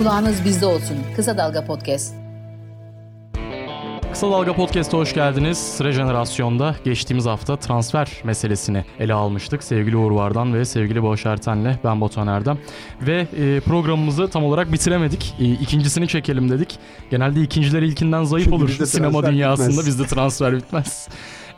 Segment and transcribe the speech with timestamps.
[0.00, 0.96] Kulağınız bizde olsun.
[1.16, 2.14] Kısa Dalga Podcast.
[4.12, 5.78] Kısa Dalga Podcast'a hoş geldiniz.
[5.82, 9.62] Rejenerasyon'da geçtiğimiz hafta transfer meselesini ele almıştık.
[9.64, 12.58] Sevgili Uğur Vardan ve sevgili Bağış Erten'le ben Batuhan Erdem.
[13.02, 15.34] Ve e, programımızı tam olarak bitiremedik.
[15.40, 16.78] E, ikincisini çekelim dedik.
[17.10, 19.68] Genelde ikinciler ilkinden zayıf Çünkü olur sinema dünyasında.
[19.68, 19.86] bitmez.
[19.86, 21.08] Bizde transfer bitmez.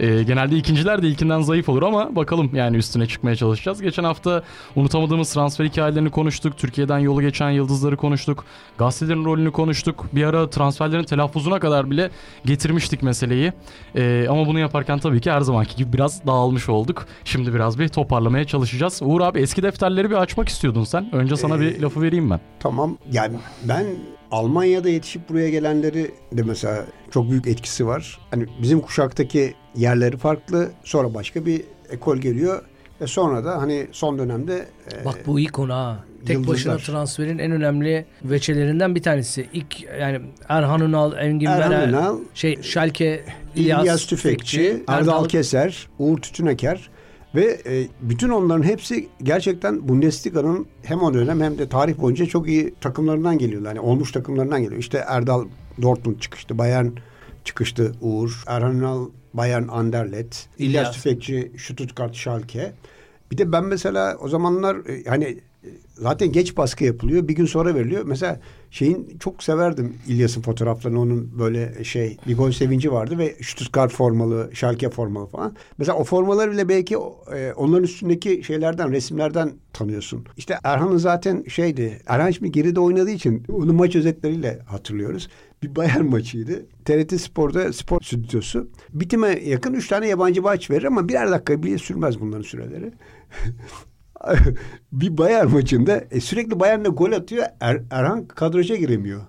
[0.03, 3.82] E, genelde ikinciler de ilkinden zayıf olur ama bakalım yani üstüne çıkmaya çalışacağız.
[3.82, 4.43] Geçen hafta
[4.77, 6.59] unutamadığımız transfer hikayelerini konuştuk.
[6.59, 8.45] Türkiye'den yolu geçen yıldızları konuştuk.
[8.79, 10.07] Gazetelerin rolünü konuştuk.
[10.12, 12.10] Bir ara transferlerin telaffuzuna kadar bile
[12.45, 13.52] getirmiştik meseleyi.
[13.96, 17.07] E, ama bunu yaparken tabii ki her zamanki gibi biraz dağılmış olduk.
[17.24, 19.01] Şimdi biraz bir toparlamaya çalışacağız.
[19.02, 21.15] Uğur abi eski defterleri bir açmak istiyordun sen.
[21.15, 22.41] Önce sana bir lafı vereyim ben.
[22.60, 23.87] Tamam yani ben
[24.30, 28.19] Almanya'da yetişip buraya gelenleri de mesela çok büyük etkisi var.
[28.30, 30.71] Hani bizim kuşaktaki yerleri farklı.
[30.84, 32.62] Sonra başka bir ekol geliyor.
[33.01, 36.05] Ve sonra da hani son dönemde e, Bak bu iyi konu ha.
[36.27, 36.54] Tek Yıldızlar.
[36.54, 39.49] başına transferin en önemli veçelerinden bir tanesi.
[39.52, 43.24] İlk yani Erhan Ünal, Engin Erhan Berer, Ünal, şey Şalke,
[43.57, 46.91] İlyas, İlyas, Tüfekçi, Erdal Keser, Uğur Tütüneker
[47.35, 52.49] ve e, bütün onların hepsi gerçekten Bundesliga'nın hem o dönem hem de tarih boyunca çok
[52.49, 53.69] iyi takımlarından geliyorlar.
[53.69, 54.80] Yani olmuş takımlarından geliyor.
[54.80, 55.45] İşte Erdal
[55.82, 56.87] Dortmund çıkıştı, Bayern
[57.45, 60.92] çıkıştı Uğur, Erhan Ünal Bayern Anderlecht, İlyas, İlyas.
[60.92, 62.73] Tüfekçi Stuttgart Schalke.
[63.30, 67.28] Bir de ben mesela o zamanlar e, hani e, zaten geç baskı yapılıyor.
[67.28, 68.04] Bir gün sonra veriliyor.
[68.04, 71.00] Mesela şeyin çok severdim İlyas'ın fotoğraflarını.
[71.00, 75.56] Onun böyle şey bir gol sevinci vardı ve Stuttgart formalı, Schalke formalı falan.
[75.78, 76.94] Mesela o formaları bile belki
[77.34, 80.25] e, onların üstündeki şeylerden, resimlerden tanıyorsun.
[80.36, 82.00] İşte Erhan'ın zaten şeydi.
[82.06, 85.28] Erhan şimdi geride oynadığı için onu maç özetleriyle hatırlıyoruz.
[85.62, 86.66] Bir Bayern maçıydı.
[86.84, 88.71] TRT Spor'da spor stüdyosu.
[88.93, 92.93] Bitime yakın üç tane yabancı maç verir ama birer dakika bile sürmez bunların süreleri.
[94.93, 97.47] bir Bayern maçında e, sürekli Bayern'le gol atıyor.
[97.60, 99.21] Er- Erhan kadraja giremiyor.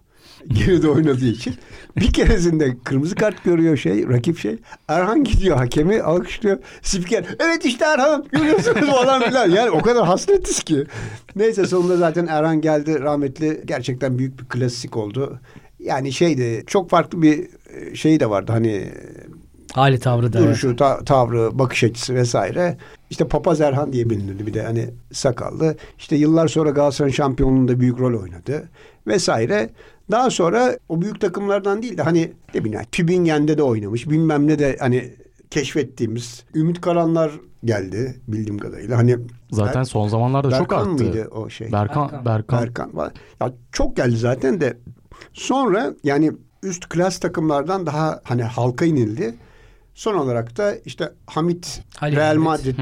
[0.48, 1.56] Geride oynadığı için.
[1.98, 4.58] Bir keresinde kırmızı kart görüyor şey, rakip şey.
[4.88, 6.58] Erhan gidiyor hakemi alkışlıyor.
[6.82, 9.50] Spiker evet işte Erhan görüyorsunuz falan filan.
[9.50, 10.86] Yani o kadar hasretiz ki.
[11.36, 13.62] Neyse sonunda zaten Erhan geldi rahmetli.
[13.66, 15.40] Gerçekten büyük bir klasik oldu.
[15.84, 17.48] Yani şeydi çok farklı bir
[17.94, 18.86] şey de vardı hani
[19.74, 20.38] Hali tavrı da.
[20.38, 20.48] evet.
[20.48, 22.78] duruşu, ta- tavrı, bakış açısı vesaire.
[23.10, 25.76] İşte Papaz Erhan diye bilinirdi bir de hani sakallı.
[25.98, 28.70] İşte yıllar sonra Galatasaray şampiyonluğunda büyük rol oynadı
[29.08, 29.70] vesaire.
[30.12, 34.48] Daha sonra o büyük takımlardan değil de hani ne bileyim yani Tübingen'de de oynamış bilmem
[34.48, 35.12] ne de hani
[35.50, 37.32] keşfettiğimiz Ümit Karanlar
[37.66, 38.98] geldi bildiğim kadarıyla.
[38.98, 39.18] Hani
[39.52, 41.04] Zaten Ber- son zamanlarda çok Berkan arttı.
[41.04, 41.72] mıydı o şey?
[41.72, 42.26] Berkan, Berkan.
[42.62, 42.90] Berkan.
[42.98, 43.12] Berkan.
[43.42, 44.78] Ya çok geldi zaten de
[45.34, 46.32] sonra yani
[46.64, 49.36] üst klas takımlardan daha hani halka inildi.
[49.96, 52.36] Son olarak da işte Hamit Halil Real.
[52.36, 52.80] Madrid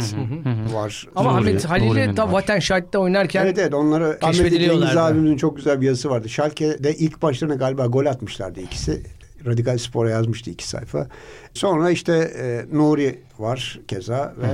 [0.73, 1.07] var.
[1.15, 2.33] Ama Hamit Halil'i tam var.
[2.33, 4.51] Vattenscheid'de oynarken Evet evet onları Ahmet.
[4.51, 6.29] Cengiz abimizin çok güzel bir yazısı vardı.
[6.29, 9.03] Schalke'de ilk başlarına galiba gol atmışlardı ikisi.
[9.45, 11.07] Radikal Spor'a yazmıştı iki sayfa.
[11.53, 14.47] Sonra işte e, Nuri var keza ve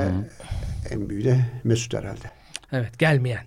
[0.91, 2.31] en büyüğü de Mesut herhalde.
[2.71, 3.43] evet gelmeyen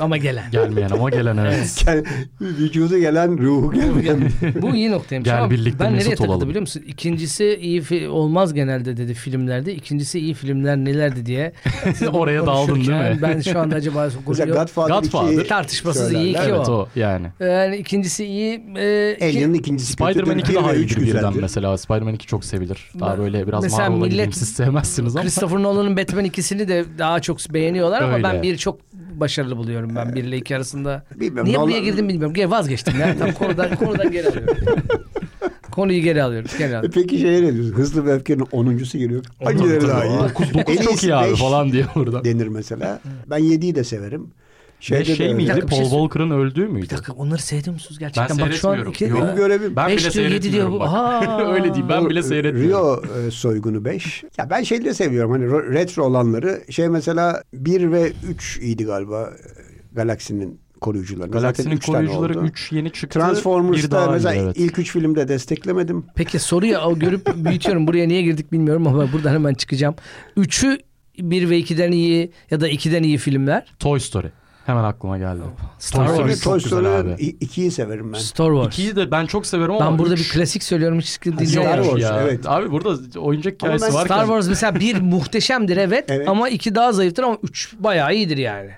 [0.00, 0.50] ama gelen.
[0.50, 1.84] Gelmeyen ama gelen evet.
[1.86, 2.02] Yani
[2.40, 4.20] vücuda gelen ruhu gelmeyen.
[4.62, 6.82] Bu iyi noktaymış Gel ama birlikte ben nereye takıldı biliyor musun?
[6.86, 9.74] İkincisi iyi fi- olmaz genelde dedi filmlerde.
[9.74, 11.52] İkincisi iyi filmler nelerdi diye.
[11.94, 13.18] Siz Oraya daldın değil mi?
[13.22, 14.54] Ben şu anda acaba Mesela.
[14.54, 15.32] Godfather, Godfather.
[15.32, 16.72] 2'yi Tartışmasız iyi ki evet o.
[16.72, 17.26] o yani.
[17.40, 18.62] Yani ikincisi iyi.
[18.76, 20.40] E, iki- Alien'ın ikincisi Spider-Man kötüdür.
[20.42, 21.78] 2 daha Bir ve iyi üç birden mesela.
[21.78, 22.90] Spider-Man 2 çok sevilir.
[23.00, 25.22] Daha Ben- böyle biraz mesela Marvel'a millet- siz sevmezsiniz ama.
[25.22, 28.78] Christopher Nolan'ın Batman ikisini de daha çok beğeniyorlar ama ben bir çok
[29.22, 31.04] başarılı buluyorum ben bir ile iki arasında.
[31.14, 32.34] Bilmiyorum, Niye buraya girdim bilmiyorum.
[32.34, 33.18] Gel vazgeçtim ya.
[33.18, 34.56] Tam konudan, konudan geri alıyorum.
[35.70, 36.50] Konuyu geri alıyoruz.
[36.58, 36.90] Geri E alıyorum.
[36.94, 37.72] Peki şeye ne diyorsun?
[37.74, 39.24] Hızlı ve Öfke'nin 10'uncusu geliyor.
[39.44, 40.18] Hangileri daha iyi?
[40.18, 42.24] 9, 9 En çok iyi abi falan diye burada.
[42.24, 43.00] denir mesela.
[43.30, 44.26] Ben 7'yi de severim.
[44.82, 45.36] Şeyde Beş şey öyle.
[45.36, 45.48] miydi?
[45.48, 46.86] dakika, bir Paul şey Walker'ın öldüğü müydü?
[46.86, 48.38] Bir dakika onları seyrediyor musunuz Ben gerçekten?
[48.38, 48.92] Bak şu an seyretmiyorum.
[48.92, 49.14] iki.
[49.26, 49.76] Benim görevim.
[49.76, 50.72] Ben Beş bile diyor, yedi diyor.
[51.54, 52.70] Öyle değil ben bile seyretmiyorum.
[52.70, 54.24] Rio e, soygunu 5.
[54.38, 55.30] Ya ben şeyleri seviyorum.
[55.30, 56.62] Hani ro- retro olanları.
[56.70, 59.22] Şey mesela 1 ve 3 iyiydi galiba.
[59.22, 61.30] e, Galaksinin koruyucuları.
[61.30, 62.46] Galaksinin üç koruyucuları oldu.
[62.46, 63.20] 3 yeni çıktı.
[63.20, 64.56] Transformers'ta iyi, mesela evet.
[64.56, 66.06] ilk 3 filmde desteklemedim.
[66.14, 67.86] Peki soruyu görüp büyütüyorum.
[67.86, 69.94] Buraya niye girdik bilmiyorum ama buradan hemen çıkacağım.
[70.36, 70.78] Üçü
[71.18, 73.66] bir ve ikiden iyi ya da ikiden iyi filmler.
[73.78, 74.32] Toy Story.
[74.66, 75.40] Hemen aklıma geldi.
[75.78, 76.38] Star Toy Wars.
[76.38, 77.10] Story çok Toy güzel abi.
[77.10, 78.18] Story 2'yi severim ben.
[78.18, 78.66] Star Wars.
[78.66, 81.50] İkiyi de ben çok severim ama ben burada üç- bir klasik söylüyorum hiç sıkıntı değil.
[81.50, 81.84] Star yani.
[81.84, 82.22] Wars, ya.
[82.22, 82.48] evet.
[82.48, 84.14] Abi burada oyuncak Ama hikayesi varken.
[84.14, 86.28] Star Wars mesela bir muhteşemdir evet, Evet.
[86.28, 88.70] ama iki daha zayıftır ama üç bayağı iyidir yani.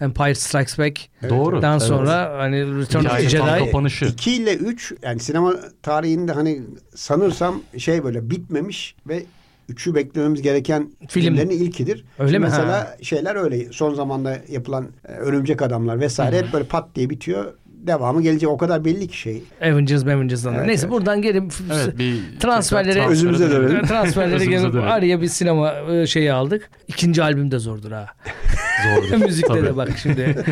[0.00, 1.00] Empire Strikes Back.
[1.28, 1.62] Doğru.
[1.62, 1.82] Dan evet.
[1.82, 3.64] sonra hani Return of the Hikaye tam Jedi.
[3.64, 4.04] kapanışı.
[4.04, 6.62] 2 ile 3 yani sinema tarihinde hani
[6.94, 9.22] sanırsam şey böyle bitmemiş ve
[9.68, 11.08] üçü beklememiz gereken Film.
[11.08, 12.04] filmlerin ilkidir.
[12.18, 12.44] Öyle Şimdi mi?
[12.50, 12.96] Mesela Ha.
[13.02, 17.52] şeyler öyle son zamanda yapılan e, Örümcek Adamlar vesaire hep böyle pat diye bitiyor.
[17.86, 18.48] Devamı gelecek.
[18.48, 19.42] O kadar belli ki şey.
[19.62, 20.54] Avengers Avengers'dan.
[20.54, 20.92] Evet, Neyse evet.
[20.92, 23.86] buradan gelip Evet bir transferleri tekrar Özümüze dönelim.
[23.86, 26.70] transferleri gelip araya bir sinema e, şeyi aldık.
[26.88, 28.06] İkinci albüm de zordur ha.
[29.10, 29.16] Zordur.
[29.26, 29.62] Müzikte Tabii.
[29.66, 30.44] de bak şimdi.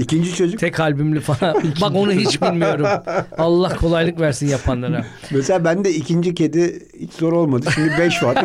[0.00, 1.62] İkinci çocuk Tek albümlü falan.
[1.80, 2.86] bak onu hiç bilmiyorum.
[3.38, 5.04] Allah kolaylık versin yapanlara.
[5.30, 7.66] mesela bende ikinci kedi hiç zor olmadı.
[7.74, 8.38] Şimdi beş var.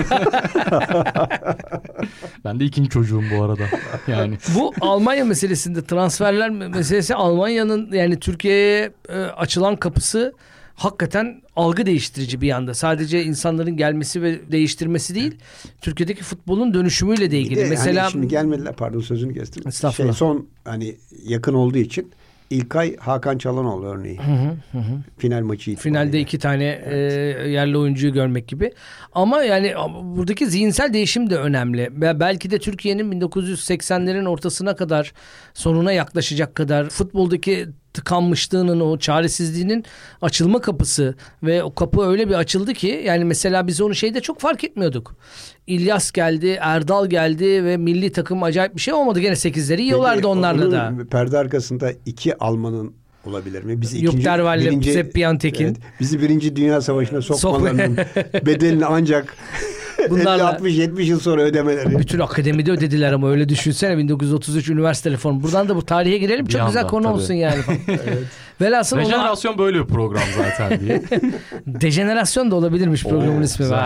[2.46, 3.64] Ben de ikinci çocuğum bu arada.
[4.08, 10.34] Yani Bu Almanya meselesinde transferler meselesi Almanya'nın yani Türkiye'ye e, açılan kapısı
[10.76, 12.74] hakikaten algı değiştirici bir yanda.
[12.74, 15.36] Sadece insanların gelmesi ve değiştirmesi değil.
[15.82, 17.60] Türkiye'deki futbolun dönüşümüyle de ilgili.
[17.60, 19.68] de Mesela hani şimdi gelmediler pardon sözünü kestim.
[19.68, 20.14] Estağfurullah.
[20.14, 20.96] Şey, son hani
[21.26, 22.12] yakın olduğu için
[22.50, 24.20] İlkay Hakan Çalanoğlu örneği.
[25.18, 26.00] Final maçı itibariyle.
[26.00, 26.96] Finalde iki tane e,
[27.50, 28.72] yerli oyuncuyu görmek gibi.
[29.14, 31.90] Ama yani buradaki zihinsel değişim de önemli.
[31.92, 35.14] Belki de Türkiye'nin 1980'lerin ortasına kadar
[35.54, 39.86] sonuna yaklaşacak kadar futboldaki tıkanmışlığının o çaresizliğinin
[40.22, 44.40] açılma kapısı ve o kapı öyle bir açıldı ki yani mesela biz onu şeyde çok
[44.40, 45.16] fark etmiyorduk.
[45.68, 49.20] İlyas geldi, Erdal geldi ve milli takım acayip bir şey olmadı.
[49.20, 50.94] Gene sekizleri yiyorlardı onlarla da.
[51.12, 52.94] Perde arkasında iki Almanın
[53.26, 53.82] olabilir mi?
[53.82, 55.66] Bizi ikinci, Derval'le birinci- Sepp Biantek'in.
[55.66, 57.98] Evet, bizi birinci Dünya Savaşı'na sokmalarının
[58.46, 59.38] bedelini ancak
[60.10, 62.00] Bunlarla- 50, 60, 70 yıl sonra ödemeleri.
[62.00, 65.44] Bütün akademide ödediler ama öyle düşünsene 1933 üniversite reformu.
[65.44, 66.46] Buradan da bu tarihe girelim.
[66.48, 67.14] Bir Çok güzel anda, konu tabii.
[67.14, 67.56] olsun yani.
[68.62, 71.02] Velhasıl ona rejenerasyon böyle bir program zaten diye.
[71.68, 73.64] dejenerasyon da olabilirmiş programın Oo, ismi.
[73.64, 73.78] güzel.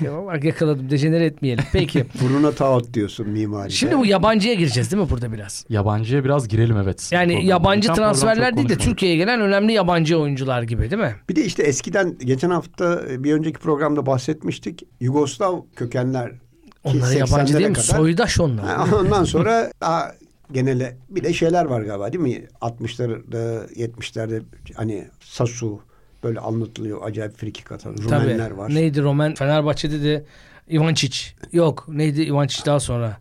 [0.00, 0.90] Bak, bak yakaladım.
[0.90, 1.64] Dejenere etmeyelim.
[1.72, 2.06] Peki.
[2.22, 3.70] Buruna taahhüt diyorsun mimaride.
[3.70, 5.64] Şimdi bu yabancıya gireceğiz değil mi burada biraz?
[5.68, 7.08] Yabancıya biraz girelim evet.
[7.12, 7.50] Yani Programda.
[7.50, 8.76] yabancı Geçen program transferler değil de.
[8.78, 11.14] Türkiye'ye gelen önemli yabancı oyuncular gibi değil mi?
[11.28, 14.82] Bir de işte eskiden geçen hafta bir önceki programda bahsetmiştik.
[15.00, 16.38] Yugoslav kökenler ki
[16.84, 17.74] Onlar yabancı 80'lere değil mi?
[17.74, 18.64] kadar- Soydaş onlar.
[19.00, 20.12] Ondan sonra daha
[20.52, 22.46] genele bir de şeyler var galiba değil mi?
[22.60, 24.42] 60'larda 70'lerde
[24.74, 25.80] hani Sasu
[26.24, 27.04] böyle anlatılıyor.
[27.04, 28.58] Acayip frikik atan Rumenler Tabii.
[28.58, 28.74] var.
[28.74, 29.34] Neydi Roman?
[29.34, 30.24] Fenerbahçe'de de
[30.70, 31.34] Ivančić.
[31.52, 31.84] Yok.
[31.88, 33.16] Neydi Ivančić daha sonra?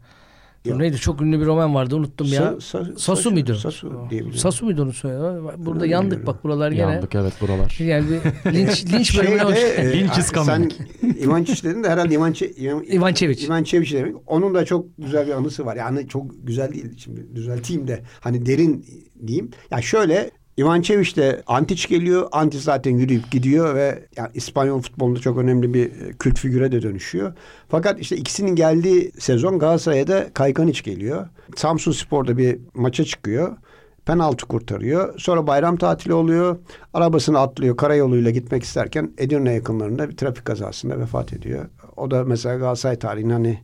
[0.66, 0.80] Yok.
[0.80, 0.98] Neydi?
[0.98, 1.96] Çok ünlü bir roman vardı.
[1.96, 2.42] Unuttum ya.
[2.42, 3.56] Sa- sa- Sasu muydu?
[3.56, 4.38] Sasu diyebilirim.
[4.40, 5.18] Sasu muydu onu söyle.
[5.18, 5.90] Burada Bilmiyorum.
[5.90, 6.92] yandık bak buralar gene.
[6.92, 7.78] Yandık evet buralar.
[7.80, 8.06] Yani
[8.46, 9.58] bir linç, linç bölümüne hoş.
[9.58, 10.72] E, Linç is sen.
[11.04, 13.46] Ivančić dedin de herhalde Ivančić İvan- Ivančević.
[13.48, 14.16] Ivančević demek.
[14.28, 15.76] Onun da çok güzel bir anısı var.
[15.76, 18.86] Yani çok güzel değil şimdi düzelteyim de hani derin
[19.28, 19.52] diyeyim.
[19.72, 22.28] Ya şöyle Ivančević de Antic geliyor.
[22.32, 26.82] Antic zaten yürüyüp gidiyor ve yani İspanyol futbolunda çok önemli bir e, kült figüre de
[26.82, 27.34] dönüşüyor.
[27.70, 31.28] Fakat işte ikisinin geldiği sezon Galatasaray'a da Kaykaniç geliyor.
[31.56, 33.58] Samsun Spor'da bir maça çıkıyor.
[34.06, 35.20] Penaltı kurtarıyor.
[35.20, 36.58] Sonra bayram tatili oluyor.
[36.94, 37.78] Arabasını atlıyor.
[37.78, 41.66] Karayoluyla gitmek isterken Edirne yakınlarında bir trafik kazasında vefat ediyor.
[41.96, 43.60] O da mesela Galatasaray tarihinin hani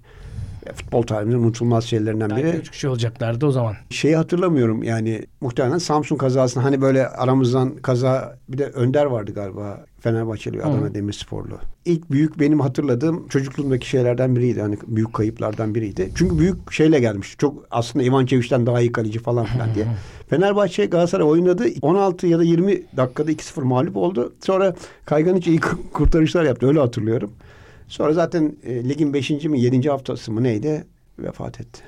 [0.74, 2.50] futbol tarihinin unutulmaz şeylerinden biri.
[2.50, 3.76] üç kişi olacaklardı o zaman.
[3.90, 9.86] Şeyi hatırlamıyorum yani muhtemelen Samsun kazasında hani böyle aramızdan kaza bir de Önder vardı galiba
[10.00, 11.60] Fenerbahçeli Adana Demirsporlu.
[11.86, 14.62] İlk büyük benim hatırladığım çocukluğumdaki şeylerden biriydi.
[14.62, 16.12] Hani büyük kayıplardan biriydi.
[16.16, 17.38] Çünkü büyük şeyle gelmişti.
[17.38, 19.86] Çok aslında Ivančević'ten daha iyi kaleci falan filan diye.
[20.30, 21.66] Fenerbahçe Galatasaray oynadı.
[21.82, 24.34] 16 ya da 20 dakikada 2-0 mağlup oldu.
[24.46, 24.76] Sonra
[25.06, 25.60] Kayganiç iyi
[25.94, 26.68] kurtarışlar yaptı.
[26.68, 27.32] Öyle hatırlıyorum.
[27.88, 29.30] Sonra zaten e, ligin 5.
[29.30, 29.90] mi 7.
[29.90, 30.88] haftası mı neydi
[31.20, 31.82] vefat etti.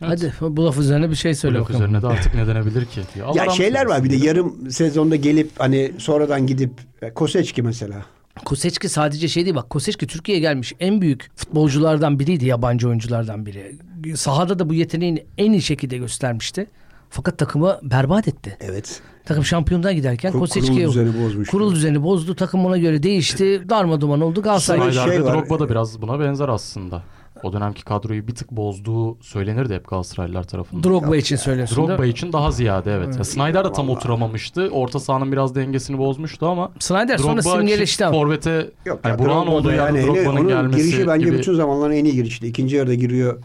[0.00, 1.80] Hadi bu laf üzerine bir şey söyle Blok bakalım.
[1.82, 3.00] üzerine de artık ne denebilir ki?
[3.24, 6.70] Allah Ya şeyler var bir de yarım sezonda gelip hani sonradan gidip
[7.02, 8.06] e, Koseçki mesela.
[8.44, 13.76] Koseçki sadece şey değil bak Koseçki Türkiye'ye gelmiş en büyük futbolculardan biriydi yabancı oyunculardan biri.
[14.16, 16.66] Sahada da bu yeteneğini en iyi şekilde göstermişti.
[17.10, 18.56] Fakat takımı berbat etti.
[18.60, 19.00] Evet.
[19.24, 21.50] Takım şampiyonluğa giderken Kur- Koseçki'ye kurul düzeni bozmuştu.
[21.52, 22.34] kurul düzeni bozdu.
[22.34, 23.62] Takım ona göre değişti.
[23.68, 24.42] Darma duman oldu.
[24.42, 25.34] Galatasaray Sonra- Snyder şey var.
[25.34, 27.02] Drogba da biraz buna benzer aslında.
[27.42, 30.82] O dönemki kadroyu bir tık bozduğu söylenirdi hep Galatasaraylılar tarafından.
[30.82, 32.08] Drogba için söylüyorsun değil Drogba mi?
[32.08, 33.16] için daha ziyade evet.
[33.18, 34.68] Ya Snyder de tam oturamamıştı.
[34.72, 38.12] Orta sahanın biraz dengesini bozmuştu ama Snyder sonra Drogba simgeleşti çift ama.
[38.12, 41.38] forvete Yok hani ya, Burak'ın olduğu yani hele Drogba'nın gelmesi girişi bence gibi.
[41.38, 42.46] bütün zamanların en iyi girişiydi.
[42.46, 43.38] İkinci yarıda giriyor.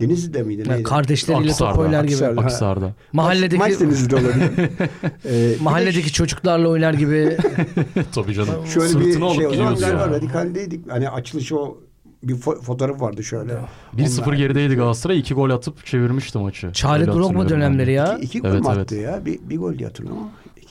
[0.00, 0.60] Denizli'de miydi?
[0.60, 0.82] Yani Neydi?
[0.82, 2.40] kardeşleriyle top Akhisar'da, oynar gibi.
[2.40, 2.92] Akisar'da.
[3.12, 4.34] Mahalledeki Maç, Denizli'de olabilir.
[5.24, 7.36] Ee, bir de mahalledeki çocuklarla oynar gibi.
[8.14, 8.66] Tabii canım.
[8.74, 10.08] şöyle bir Sırtını alıp şey o zaman gidiyoruz galiba ya.
[10.20, 10.90] radikaldeydik.
[10.90, 11.76] Hani açılış o
[12.22, 13.52] bir fo- fotoğraf vardı şöyle.
[13.96, 15.18] 1-0 Onlar- gerideydi Galatasaray.
[15.18, 16.72] 2 gol atıp çevirmişti maçı.
[16.72, 18.14] Çağrı Öyle Drogba dönemleri ya.
[18.18, 18.78] İki, iki gol Evet, mü evet.
[18.78, 19.26] attı ya?
[19.26, 20.22] Bir, bir gol diye hatırlıyorum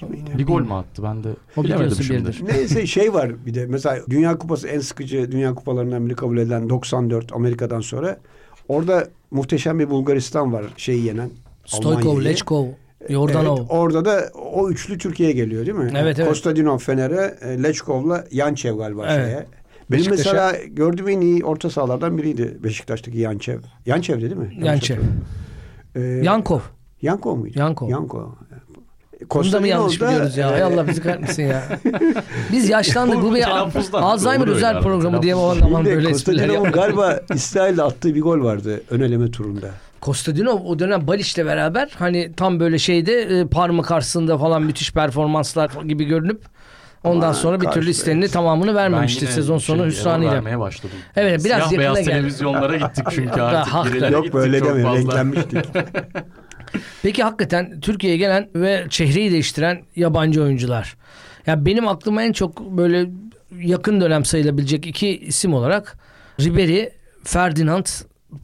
[0.09, 0.29] miydi?
[0.37, 2.25] Bir gol mü attı ben de O bilemedim şimdi.
[2.25, 2.43] biridir.
[2.47, 6.69] Neyse şey var bir de mesela Dünya Kupası en sıkıcı Dünya Kupalarından biri kabul edilen
[6.69, 8.17] 94 Amerika'dan sonra.
[8.67, 11.29] Orada muhteşem bir Bulgaristan var şeyi yenen.
[11.65, 12.23] Stoykov.
[12.23, 12.65] Lechkov,
[13.09, 13.57] Yordanov.
[13.57, 15.91] Evet, orada da o üçlü Türkiye'ye geliyor değil mi?
[15.97, 16.29] Evet, evet.
[16.29, 19.25] Kostadinov Fener'e, e, Lechkov'la Yançev galiba Evet.
[19.25, 19.45] şeye.
[19.91, 20.31] Benim Beşiktaş'a.
[20.33, 23.59] mesela gördüğüm en iyi orta sahalardan biriydi Beşiktaş'taki Yançev.
[23.85, 24.53] Yançev değil mi?
[24.61, 24.97] Yançev.
[25.95, 26.59] Ee, Yankov.
[27.01, 27.59] Yankov muydu?
[27.59, 27.89] Yankov.
[29.33, 30.51] Bunu da mı yanlış Kostadino'da, biliyoruz ya?
[30.51, 31.63] Hay Allah bizi kahretmesin ya.
[32.51, 33.21] Biz yaşlandık.
[33.21, 33.45] Bu bir
[33.93, 34.83] Alzheimer özel yani.
[34.83, 36.73] programı diye o zaman böyle espriler yapıyor.
[36.73, 39.67] galiba İsrail'de attığı bir gol vardı ön eleme turunda.
[40.01, 45.69] Kostadinov o dönem Baliç'le beraber hani tam böyle şeyde e, Parma karşısında falan müthiş performanslar
[45.87, 46.41] gibi görünüp
[47.03, 50.33] ondan Ama sonra bir türlü istenini tamamını vermemişti sezon sonu şey, hüsranıyla.
[50.33, 50.97] vermeye başladım.
[51.15, 52.09] Evet, biraz Siyah yakına beyaz geldi.
[52.09, 54.11] televizyonlara gittik çünkü artık.
[54.11, 55.57] Yok gittik böyle deme renklenmiştik.
[57.03, 60.95] Peki hakikaten Türkiye'ye gelen ve çehreyi değiştiren yabancı oyuncular.
[61.47, 63.09] Ya benim aklıma en çok böyle
[63.59, 65.97] yakın dönem sayılabilecek iki isim olarak
[66.39, 66.89] Ribery,
[67.23, 67.85] Ferdinand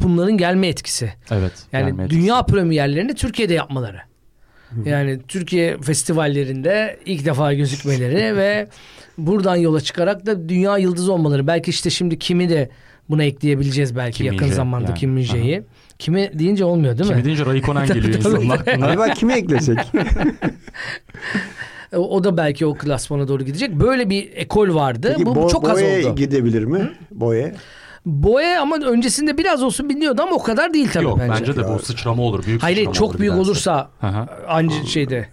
[0.02, 1.14] bunların gelme etkisi.
[1.32, 1.52] Evet.
[1.72, 4.02] Yani dünya premierlerini Türkiye'de yapmaları.
[4.86, 8.68] Yani Türkiye festivallerinde ilk defa gözükmeleri ve
[9.18, 11.48] buradan yola çıkarak da dünya yıldızı olmaları.
[11.48, 12.70] Belki işte şimdi kimi de
[13.12, 15.00] buna ekleyebiliriz belki Kim yakın Min-jae zamanda yani.
[15.00, 15.64] Kim Min-jae'yi.
[16.00, 17.14] Kimi deyince olmuyor değil mi?
[17.16, 18.86] Kimi deyince Raikkonen geliyor insanın aklına.
[18.86, 19.78] Acaba kimi eklesek?
[21.96, 23.72] O, da belki o klasmana doğru gidecek.
[23.72, 25.08] Böyle bir ekol vardı.
[25.18, 26.16] Peki bu, bu Bo- çok az Boye oldu.
[26.16, 26.92] gidebilir mi?
[27.12, 27.56] Boye.
[28.06, 31.34] Boye ama öncesinde biraz olsun biliniyordu ama o kadar değil tabii Yok bence.
[31.42, 32.46] bence de bu sıçrama olur.
[32.46, 33.50] Büyük Hayır sıçrama çok olur büyük giderse.
[33.50, 33.90] olursa
[34.48, 35.28] anca şeyde.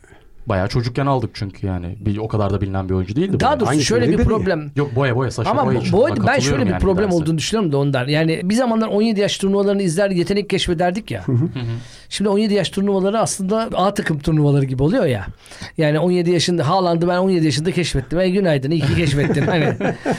[0.48, 1.96] Bayağı çocukken aldık çünkü yani.
[2.00, 3.40] Bir, o kadar da bilinen bir oyuncu değildi.
[3.40, 3.60] Daha Boya.
[3.60, 3.86] doğrusu Hangisi?
[3.86, 4.70] şöyle bir problem.
[4.76, 7.22] Yok boya boya Saşa Ama boya Buna ben şöyle bir yani problem giderse.
[7.22, 8.08] olduğunu düşünüyorum da ondan.
[8.08, 11.24] Yani bir zamanlar 17 yaş turnuvalarını izler yetenek keşfederdik ya.
[12.08, 15.26] Şimdi 17 yaş turnuvaları aslında A takım turnuvaları gibi oluyor ya.
[15.78, 18.20] Yani 17 yaşında Haaland'ı ben 17 yaşında keşfettim.
[18.20, 19.42] Ey günaydın iyi ki keşfettin.
[19.46, 19.76] Hani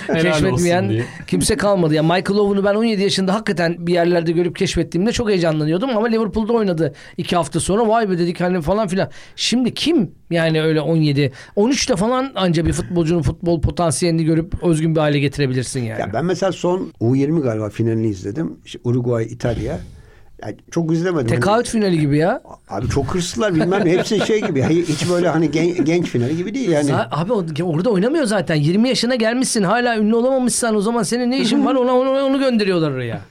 [0.22, 1.94] keşfetmeyen kimse kalmadı.
[1.94, 6.54] Ya Michael Owen'u ben 17 yaşında hakikaten bir yerlerde görüp keşfettiğimde çok heyecanlanıyordum ama Liverpool'da
[6.54, 9.10] oynadı iki hafta sonra vay be dedik hani falan filan.
[9.36, 15.00] Şimdi kim yani öyle 17 13'te falan anca bir futbolcunun futbol potansiyelini görüp özgün bir
[15.00, 16.02] hale getirebilirsin yani.
[16.02, 18.58] Ya ben mesela son U20 galiba finalini izledim.
[18.66, 19.80] İşte Uruguay, İtalya.
[20.44, 21.28] Yani çok izlemedim.
[21.28, 22.42] Tekaüt finali gibi ya.
[22.68, 23.88] Hani- abi çok hırslılar bilmem.
[23.88, 24.64] Hepsi şey gibi.
[24.64, 26.92] Hiç böyle hani gen- genç finali gibi değil yani.
[27.12, 28.56] Abi o- orada oynamıyor zaten.
[28.56, 32.40] 20 yaşına gelmişsin hala ünlü olamamışsan o zaman senin ne işin var ona onu, onu
[32.40, 33.22] gönderiyorlar oraya.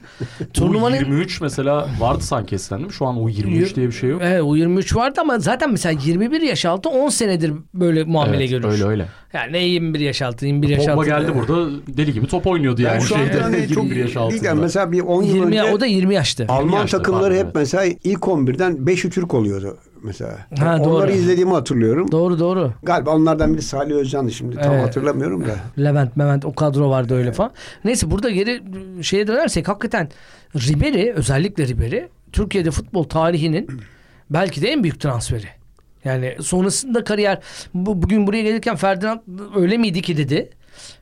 [0.53, 2.93] Turnuvanın U23 mesela vardı sanki eskiden değil mi?
[2.93, 4.21] Şu an U23 diye bir şey yok.
[4.25, 8.71] Evet U23 vardı ama zaten mesela 21 yaş altı 10 senedir böyle muamele Evet, görür.
[8.71, 9.05] öyle öyle.
[9.33, 11.05] Yani ne 21 yaş altı 21 yaş Pogba altı.
[11.09, 12.93] geldi burada deli gibi top oynuyordu yani.
[12.93, 14.45] Yani şu şeyde, hani çok 21 yaş değil altında.
[14.45, 16.45] yani mesela bir 10 yıl 20 önce ya, o da 20 yaştı.
[16.49, 17.55] Alman yaşta, takımları pardon, hep evet.
[17.55, 20.37] mesela ilk 11'den 5 Türk oluyordu mesela.
[20.59, 20.95] Ha, doğru.
[20.95, 22.11] Onları izlediğimi hatırlıyorum.
[22.11, 22.73] Doğru doğru.
[22.83, 24.85] Galiba onlardan biri Salih Özcan'dı şimdi tam Evet.
[24.85, 25.83] hatırlamıyorum da.
[25.83, 27.51] Levent, Mehmet o kadro vardı öyle falan.
[27.85, 28.61] Neyse burada geri
[29.03, 30.09] şeye dönersek hakikaten
[30.55, 33.67] Ribery özellikle Ribery Türkiye'de futbol tarihinin
[34.29, 35.58] belki de en büyük transferi.
[36.05, 37.39] Yani sonrasında kariyer
[37.73, 39.19] bu, bugün buraya gelirken Ferdinand
[39.55, 40.49] öyle miydi ki dedi.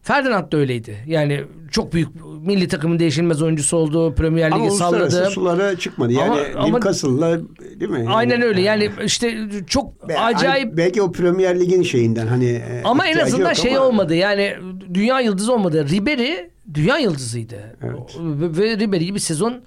[0.01, 0.97] Ferdinand da öyleydi.
[1.07, 2.09] Yani çok büyük
[2.45, 4.15] milli takımın değişilmez oyuncusu oldu.
[4.15, 5.31] Premier Ama Ligi uluslararası salladı.
[5.31, 6.13] sulara çıkmadı.
[6.13, 7.39] Yani Ama- ama- Newcastle'la
[7.79, 8.05] değil mi?
[8.09, 8.61] Aynen Yani- öyle.
[8.61, 9.37] Yani işte
[9.67, 13.85] çok Be- acayip belki o Premier Lig'in şeyinden hani e, Ama en azından şey ama-
[13.85, 14.15] olmadı.
[14.15, 14.55] Yani
[14.93, 15.85] dünya yıldızı olmadı.
[15.89, 17.77] Ribery dünya yıldızıydı.
[17.83, 18.17] Evet.
[18.57, 19.61] Ve, Ribery'i bir sezon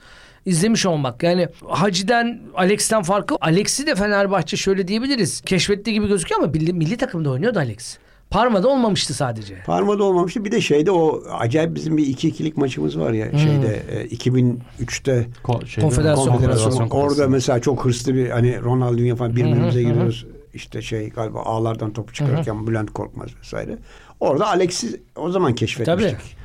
[0.47, 1.23] izlemiş olmak.
[1.23, 3.35] Yani Hacı'den, Alex'ten farkı.
[3.41, 5.41] Alex'i de Fenerbahçe şöyle diyebiliriz.
[5.41, 7.99] Keşfettiği gibi gözüküyor ama milli, milli takımda oynuyordu Alex.
[8.31, 9.55] Parma'da olmamıştı sadece.
[9.67, 10.45] Parma'da olmamıştı.
[10.45, 15.67] Bir de şeyde o acayip bizim bir 2-2'lik maçımız var ya şeyde e, 2003'te Ko-
[15.67, 20.27] şeyde- Konfederasyon Konfederasyon orada mesela çok hırslı bir hani Ronaldinho falan birbirimize giriyoruz.
[20.55, 23.79] İşte şey galiba ağlardan topu çıkarırken Bülent Korkmaz vesaire.
[24.21, 26.37] Orada Alex'i o zaman keşfetmiştik.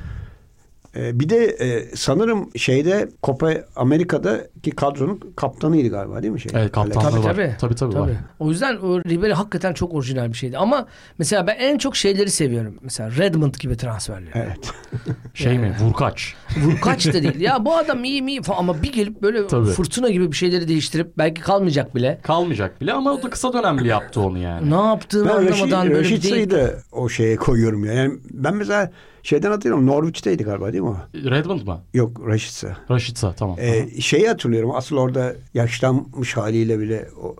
[0.96, 6.52] Ee, bir de e, sanırım şeyde Copa Amerika'daki kadronun kaptanıydı galiba değil mi şey?
[6.54, 7.34] Evet kaptanlığı Tabii var.
[7.34, 7.56] tabii.
[7.60, 8.10] Tabii tabii, var.
[8.38, 10.58] O yüzden o Ribery hakikaten çok orijinal bir şeydi.
[10.58, 10.86] Ama
[11.18, 12.74] mesela ben en çok şeyleri seviyorum.
[12.80, 14.30] Mesela Redmond gibi transferleri.
[14.34, 14.72] Evet.
[15.34, 15.76] Şey mi?
[15.80, 16.34] Vurkaç.
[16.64, 17.40] Vurkaç da değil.
[17.40, 19.66] Ya bu adam iyi mi iyi falan ama bir gelip böyle Tabii.
[19.66, 22.18] fırtına gibi bir şeyleri değiştirip belki kalmayacak bile.
[22.22, 24.70] Kalmayacak bile ama o da kısa dönemli yaptı onu yani.
[24.70, 26.72] Ne yaptığını Ben Reşit, anlamadan böyle bir değil.
[26.92, 27.92] O şeye koyuyorum ya.
[27.92, 28.90] Yani ben mesela
[29.26, 30.96] şeyden hatırlıyorum Norwich'teydi galiba değil mi o?
[31.14, 31.80] Redmond mı?
[31.94, 32.76] Yok Reşitsa.
[32.90, 33.56] Raşitsa tamam.
[33.60, 37.36] Ee, şeyi hatırlıyorum asıl orada yaşlanmış haliyle bile o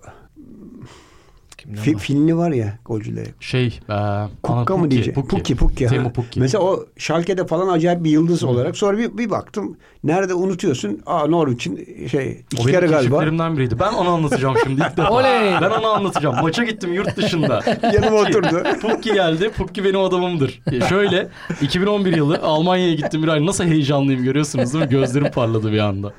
[1.59, 2.01] Kimden fi, var?
[2.01, 3.29] filmi var ya golcüleri.
[3.41, 3.95] Şey, e,
[4.43, 5.15] Kukka mı Pukki, diyecek?
[5.15, 5.37] Pukki.
[5.37, 5.87] Pukki Pukki.
[5.87, 6.13] Teemu ha.
[6.13, 6.41] Pukki.
[6.41, 8.77] Mesela o Schalke'de falan acayip bir yıldız olarak.
[8.77, 9.77] Sonra bir, bir baktım.
[10.05, 11.01] Nerede unutuyorsun?
[11.07, 12.99] Aa Norwich'in şey O iki benim kere galiba.
[13.17, 13.79] keşiflerimden biriydi.
[13.81, 15.11] Ben onu anlatacağım şimdi ilk defa.
[15.11, 15.53] Oley!
[15.63, 16.37] Ben onu anlatacağım.
[16.43, 17.61] Maça gittim yurt dışında.
[17.95, 18.63] Yanıma oturdu.
[18.81, 19.51] Pukki geldi.
[19.51, 20.61] Pukki benim adamımdır.
[20.73, 21.29] E, Şöyle
[21.63, 23.47] 2011 yılı Almanya'ya gittim bir ay.
[23.47, 24.91] Nasıl heyecanlıyım görüyorsunuz değil mi?
[24.91, 26.13] Gözlerim parladı bir anda.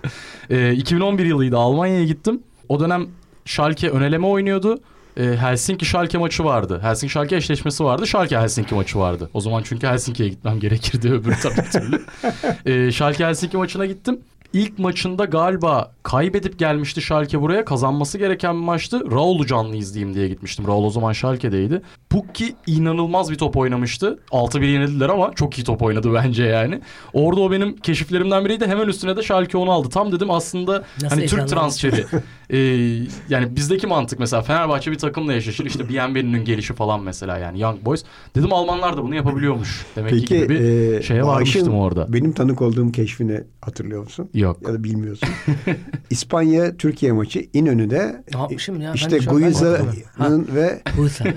[0.50, 2.44] E, 2011 yılıydı Almanya'ya gittim.
[2.70, 3.08] O dönem
[3.46, 4.80] Schalke öneleme oynuyordu.
[5.18, 6.80] E, Helsinki Schalke maçı vardı.
[6.84, 8.08] Helsinki Schalke eşleşmesi vardı.
[8.08, 9.30] Schalke Helsinki maçı vardı.
[9.34, 12.06] O zaman çünkü Helsinki'ye gitmem gerekirdi öbür tabii türlü.
[12.66, 14.20] E, Schalke Helsinki maçına gittim.
[14.54, 17.66] ilk maçında galiba kaybedip gelmişti Schalke buraya.
[17.66, 19.12] Kazanması gereken bir maçtı.
[19.12, 20.68] Raul'u canlı izleyeyim diye gitmiştim.
[20.68, 21.82] Raul o zaman Schalke'deydi.
[22.10, 24.20] Pukki inanılmaz bir top oynamıştı.
[24.32, 26.82] 6-1 yenildiler ama çok iyi top oynadı bence yani.
[27.14, 28.68] Orada o benim keşiflerimden biriydi.
[28.68, 29.90] Hemen üstüne de Schalke onu aldı.
[29.90, 32.06] Tam dedim aslında Nasıl hani Türk transferi.
[32.50, 32.58] Ee,
[33.30, 35.66] yani bizdeki mantık mesela Fenerbahçe bir takımla eşleşir.
[35.66, 38.04] İşte Bienveni'nin gelişi falan mesela yani Young Boys.
[38.36, 39.86] Dedim Almanlar da bunu yapabiliyormuş.
[39.96, 42.14] Demek ki Peki gibi bir e, şeye varmıştım orada.
[42.14, 44.30] Benim tanık olduğum keşfini hatırlıyor musun?
[44.34, 44.58] Yok.
[44.68, 45.30] Ya da bilmiyorsun.
[46.10, 48.94] İspanya Türkiye maçı İnönü'de Ne yapmışım ya?
[48.94, 50.82] İşte Guiza'nın ve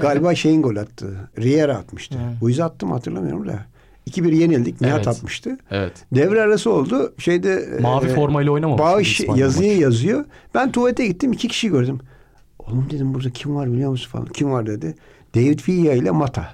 [0.01, 1.31] galiba şeyin gol attı.
[1.39, 2.19] Riera atmıştı.
[2.41, 3.67] Guiza attı mı hatırlamıyorum da.
[4.09, 4.81] 2-1 yenildik.
[4.81, 5.09] Nihat Evet.
[5.09, 5.59] atmıştı.
[5.71, 5.93] Evet.
[6.15, 7.15] Devre arası oldu.
[7.19, 8.81] Şeyde Mavi e, formayla oynamamış.
[8.83, 9.83] Bağış yazıyı maçı.
[9.83, 10.25] yazıyor.
[10.55, 11.33] Ben tuvalete gittim.
[11.33, 11.99] iki kişi gördüm.
[12.59, 14.27] Oğlum dedim burada kim var biliyor musun falan.
[14.27, 14.95] Kim var dedi.
[15.35, 16.49] David Villa ile Mata.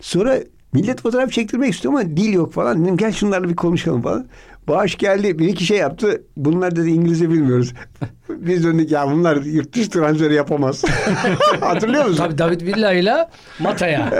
[0.00, 0.36] Sonra
[0.72, 2.84] millet fotoğraf çektirmek istiyor ama dil yok falan.
[2.84, 4.26] Dedim gel şunlarla bir konuşalım falan.
[4.68, 6.22] Bağış geldi bir iki şey yaptı.
[6.36, 7.72] Bunlar dedi İngilizce bilmiyoruz.
[8.28, 10.84] Biz döndük ya bunlar yurt dışı transferi yapamaz.
[11.60, 12.16] Hatırlıyor musun?
[12.18, 13.28] Tabii David Villa ile
[13.60, 14.12] Mata'ya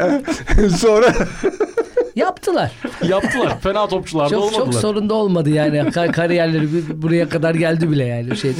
[0.77, 1.15] Sonra
[2.17, 2.73] yaptılar.
[3.09, 3.61] Yaptılar.
[3.61, 4.64] Fena topçular da Çok olmadılar.
[4.64, 5.76] çok sorun da olmadı yani.
[5.79, 6.69] Ka- kariyerleri
[7.02, 8.37] buraya kadar geldi bile yani.
[8.37, 8.52] Şey?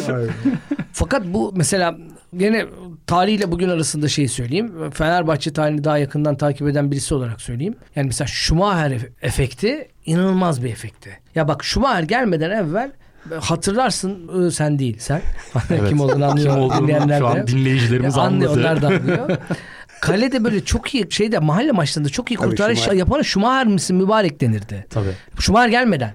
[0.92, 1.97] Fakat bu mesela
[2.37, 2.66] gene
[3.07, 4.90] tarihle bugün arasında şey söyleyeyim.
[4.90, 7.75] Fenerbahçe tarihini daha yakından takip eden birisi olarak söyleyeyim.
[7.97, 11.19] Yani mesela Schumacher ef- efekti inanılmaz bir efekti.
[11.35, 12.92] Ya bak Schumacher gelmeden evvel
[13.40, 15.21] hatırlarsın e, sen değil sen.
[15.71, 15.88] Evet.
[15.88, 16.54] Kim olduğunu anlıyor.
[16.54, 18.61] Kim olduğunu şu an dinleyicilerimiz Ya anlıyor, anladı.
[18.69, 19.30] Onlar da anlıyor.
[20.00, 22.99] Kalede böyle çok iyi şeyde mahalle maçlarında çok iyi Tabii kurtarış Schumacher.
[22.99, 24.87] yapan Schumacher misin mübarek denirdi.
[24.90, 25.12] Tabii.
[25.40, 26.12] Schumacher gelmeden.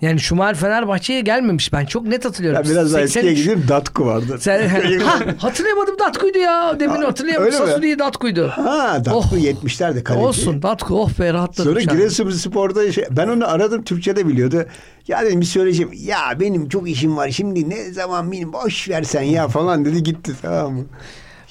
[0.00, 1.72] Yani Schumacher Fenerbahçe'ye gelmemiş.
[1.72, 2.62] Ben çok net hatırlıyorum.
[2.64, 4.36] ya biraz daha eskiye 83 gideyim Datku vardı.
[4.40, 4.68] Sen,
[5.04, 6.80] ha, hatırlayamadım Datku'ydu ya.
[6.80, 7.52] Demin hatırlayamadım.
[7.54, 7.70] öyle mi?
[7.70, 8.48] Sasuni'yi Datku'ydu.
[8.48, 9.32] Ha Datku Oh.
[9.32, 10.26] 70'lerde kaleci.
[10.26, 11.00] Olsun Datku.
[11.02, 11.72] Oh be rahatladım.
[11.72, 11.96] Sonra şu an.
[11.96, 14.64] Giresunspor'da şey, ben onu aradım Türkçe'de biliyordu.
[15.08, 15.90] Ya dedim bir söyleyeceğim.
[16.04, 20.32] Ya benim çok işim var şimdi ne zaman benim boş versen ya falan dedi gitti
[20.42, 20.84] tamam mı?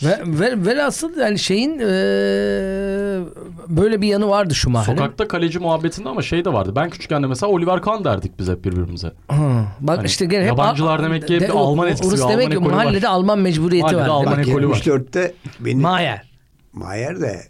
[0.05, 1.85] Ve, ve, velhasıl yani şeyin eee,
[3.67, 4.97] böyle bir yanı vardı Schumacher'in.
[4.97, 6.73] Sokakta kaleci muhabbetinde ama şey de vardı.
[6.75, 9.11] Ben küçükken de mesela Oliver Kahn derdik biz hep birbirimize.
[9.27, 12.47] Ha, bak Hani işte gene hep yabancılar demek ki hep bir Alman etkisi, Orası demek
[12.47, 12.73] ki ekolü var.
[12.73, 14.15] mahallede Alman mecburiyeti Mahallede var.
[14.15, 14.75] Alman ekolü var.
[14.75, 16.29] 74'te benim Mayer.
[16.73, 17.41] Mayer de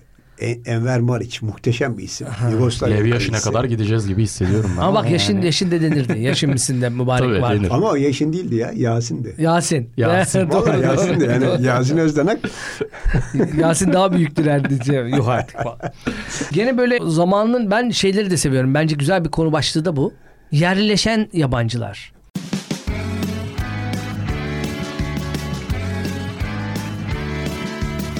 [0.65, 2.27] Enver Mariç muhteşem bir isim.
[2.51, 3.49] Yugoslavya Levi yaşına kalecisi.
[3.51, 4.81] kadar gideceğiz gibi hissediyorum ben.
[4.81, 5.13] Ama bak yani.
[5.13, 6.19] yaşın yaşın de denirdi.
[6.19, 7.55] Yaşın misin de mübarek Tabii, var.
[7.55, 7.69] denir.
[7.71, 9.35] Ama o Yaşin değildi ya Yasin'di.
[9.37, 9.89] Yasin.
[9.97, 10.51] Yasin.
[10.51, 10.81] Doğru, doğru.
[10.81, 12.39] Yasin'di yani Yasin Özdenak.
[13.57, 15.09] Yasin daha büyüktür herhalde.
[15.17, 15.57] Yok artık.
[16.51, 18.73] Gene böyle zamanın ben şeyleri de seviyorum.
[18.73, 20.13] Bence güzel bir konu başlığı da bu.
[20.51, 22.13] Yerleşen yabancılar.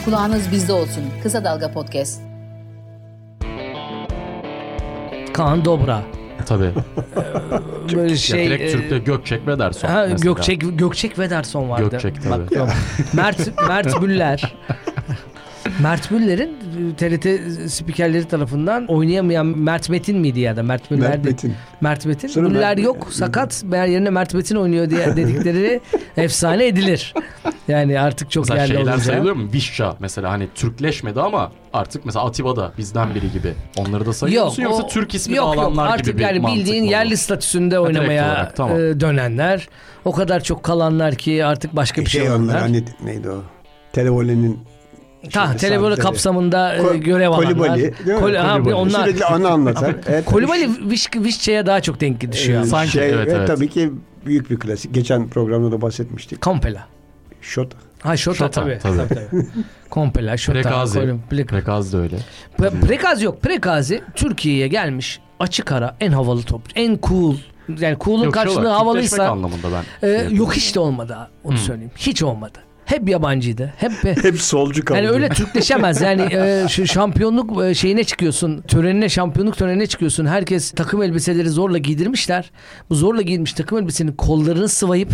[0.06, 1.04] Kulağınız bizde olsun.
[1.24, 2.22] Kısa Dalga Podcast.
[5.34, 6.02] Kaan Dobra.
[6.46, 6.72] Tabii.
[7.96, 8.46] Böyle Ya şey.
[8.46, 9.88] direkt e, Türk'te Gökçek ve Derson.
[9.90, 10.34] Ha, mesela.
[10.34, 11.90] Gökçek Gökçek ve Derson vardı.
[11.92, 12.60] Gökçek tabii.
[12.60, 12.70] Bak.
[13.14, 14.56] Mert Mert Müller.
[15.82, 17.28] Mert Müller'in e, TRT
[17.72, 21.26] spikerleri tarafından oynayamayan Mert Metin miydi ya da Mert Müller Mert.
[21.26, 21.54] Metin.
[21.82, 22.28] Mert Metin.
[22.28, 25.82] Sonra Müller Mert- yok sakat meğer yerine Mert Metin oynuyor diye dedikleri
[26.18, 27.14] efsane edilir.
[27.68, 29.04] Yani artık çok Mesela yerli şeyler olunca.
[29.04, 29.50] sayılıyor mu?
[29.54, 33.54] Vişça mesela hani Türkleşmedi ama artık mesela Atiba da bizden biri gibi.
[33.78, 34.64] Onları da sayıyor musun?
[34.64, 37.76] Yoksa o- Türk ismi yok, de yok, alanlar artık gibi bir yani bildiğin yerli statüsünde
[37.76, 38.78] direkt oynamaya olarak, tamam.
[38.80, 39.68] e, dönenler.
[40.06, 42.62] O kadar çok kalanlar ki artık başka bir şey, Şey onlar olanlar.
[42.62, 43.44] hani neydi o?
[43.94, 44.60] Televole'nin
[45.32, 46.08] Ta, televole sabitleri.
[46.08, 47.46] kapsamında e, Ko- görev alanlar.
[47.54, 47.94] Kolibali?
[48.20, 49.04] Kol- ha, onlar.
[49.04, 49.96] Sürekli anı anlatar.
[50.08, 52.62] Evet, Kolibali Viş, Vişçe'ye daha çok denk düşüyor.
[52.62, 52.66] Ee.
[52.66, 53.48] Sanki, şey, evet, ve evet.
[53.48, 53.92] tabii ki
[54.26, 54.94] büyük bir klasik.
[54.94, 56.42] Geçen programda da bahsetmiştik.
[56.42, 56.88] Kompela.
[57.42, 57.78] Şota.
[58.00, 58.80] Ha Şota, Şota, tabii.
[58.84, 58.98] tabii.
[58.98, 59.46] tabii, tabii.
[59.90, 60.62] Kompela, Şota.
[60.62, 61.00] Prekazi.
[61.00, 62.16] Kolim- Pre- Prekaz da öyle.
[62.60, 63.42] Pre- Prekazi yok.
[63.42, 65.20] Prekazi Türkiye'ye gelmiş.
[65.40, 66.62] Açık ara en havalı top.
[66.76, 67.36] En cool.
[67.80, 69.68] Yani cool'un Yok, karşılığı havalıysa anlamında
[70.02, 70.08] ben.
[70.10, 71.18] e, şey yok hiç de olmadı.
[71.44, 71.92] Onu söyleyeyim.
[71.98, 72.60] Hiç olmadı.
[72.86, 73.74] Hep yabancıydı.
[73.78, 74.98] Hep Hep solcu kaldı.
[75.00, 76.02] Yani öyle Türkleşemez.
[76.02, 78.62] Yani e, şu şampiyonluk e, şeyine çıkıyorsun.
[78.62, 80.26] Törenine, şampiyonluk törenine çıkıyorsun.
[80.26, 82.52] Herkes takım elbiseleri zorla giydirmişler.
[82.90, 85.12] Bu zorla giyilmiş takım elbisenin kollarını sıvayıp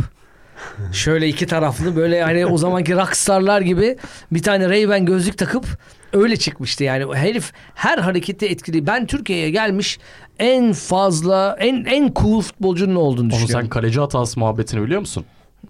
[0.91, 3.97] şöyle iki taraflı böyle hani o zamanki rockstarlar gibi
[4.31, 5.65] bir tane Ray-Ban gözlük takıp
[6.13, 7.15] öyle çıkmıştı yani.
[7.15, 8.87] Herif her harekette etkili.
[8.87, 9.99] Ben Türkiye'ye gelmiş
[10.39, 13.61] en fazla en en cool futbolcunun olduğunu Onu düşünüyorum.
[13.61, 15.25] sen kaleci hatası muhabbetini biliyor musun?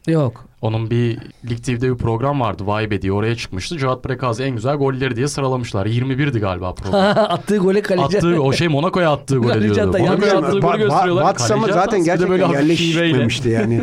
[0.08, 0.49] Yok.
[0.62, 1.18] Onun bir
[1.50, 3.78] Lig TV'de bir program vardı Vay be diye oraya çıkmıştı.
[3.78, 5.86] Cihat Prekazi en güzel golleri diye sıralamışlar.
[5.86, 7.04] 21'di galiba program.
[7.18, 8.18] Attığı gole kaleci.
[8.18, 9.90] attığı o şey Monaco'ya attığı gol Kaleci ediyordu.
[9.94, 11.24] hatta Monaco'ya attığı golü gösteriyorlar.
[11.26, 13.08] Batsama zaten böyle gerçekten şiveyle.
[13.08, 13.82] yerleşmemişti yani.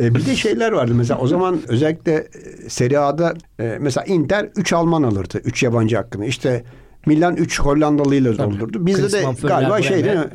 [0.00, 4.48] E, bir de şeyler vardı mesela o zaman özellikle e, Serie A'da e, mesela Inter
[4.56, 6.26] 3 Alman alırdı 3 yabancı hakkını.
[6.26, 6.64] İşte
[7.06, 8.86] Milan 3 Hollandalıyla doldurdu.
[8.86, 10.28] Bizde de galiba şey değil mi?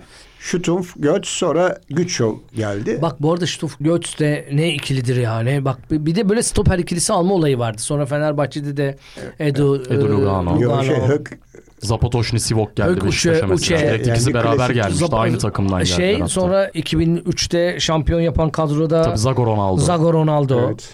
[0.46, 3.00] Stumpf, Götz sonra Güçşov geldi.
[3.02, 5.66] Bak bu arada Stuff Götz de ne ikilidir yani.
[5.66, 7.82] Bak bir de böyle stoper ikilisi alma olayı vardı.
[7.82, 8.98] Sonra Fenerbahçe'de de
[9.40, 10.62] Edu, Edu e, Lugano.
[10.62, 11.40] Yok, şey, Hök,
[11.80, 13.78] Zapatoşni Sivok geldi Hök, Beşiktaş'a Uçe, mesela.
[13.80, 13.88] Uçe.
[13.88, 15.06] Direkt ikisi Yani beraber klasik gelmişti.
[15.06, 16.28] Zap- Aynı takımdan geldiler Şey hatta.
[16.28, 19.82] sonra 2003'te şampiyon yapan kadroda Tabii Zago Ronaldo.
[19.82, 20.62] Zago Ronaldo.
[20.68, 20.90] evet.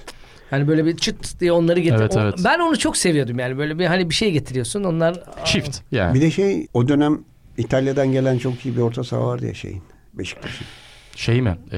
[0.50, 1.96] Hani böyle bir çıt diye onları getir.
[2.00, 2.36] Evet, evet.
[2.46, 6.14] Ben onu çok seviyordum yani böyle bir hani bir şey getiriyorsun onlar Çift yani.
[6.14, 7.20] Bir de şey o dönem
[7.58, 9.82] İtalya'dan gelen çok iyi bir orta saha vardı ya şeyin.
[10.14, 10.68] Beşiktaş'ın.
[11.16, 11.58] Şey mi?
[11.72, 11.78] Ee,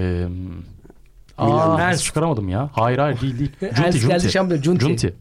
[1.40, 1.70] Milan.
[1.70, 2.04] Aa, Ernst.
[2.04, 2.70] çıkaramadım ya.
[2.74, 3.52] Hayır hayır değil değil.
[3.62, 4.86] Ernst geldi şampiyon, Junti.
[4.86, 5.14] Junti.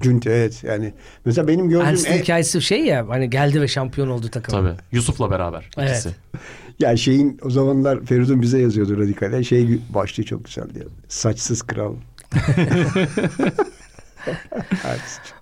[0.00, 0.94] Cünti evet yani.
[1.24, 4.52] Mesela benim gördüğüm Ernst'in en, hikayesi şey ya hani geldi ve şampiyon oldu takım.
[4.54, 4.74] Tabii.
[4.92, 5.90] Yusuf'la beraber Evet.
[5.90, 6.10] ikisi.
[6.78, 9.44] ya şeyin o zamanlar Feridun bize yazıyordu radikale.
[9.44, 10.78] Şey başlığı çok güzeldi.
[10.78, 10.84] ya.
[11.08, 11.94] Saçsız kral.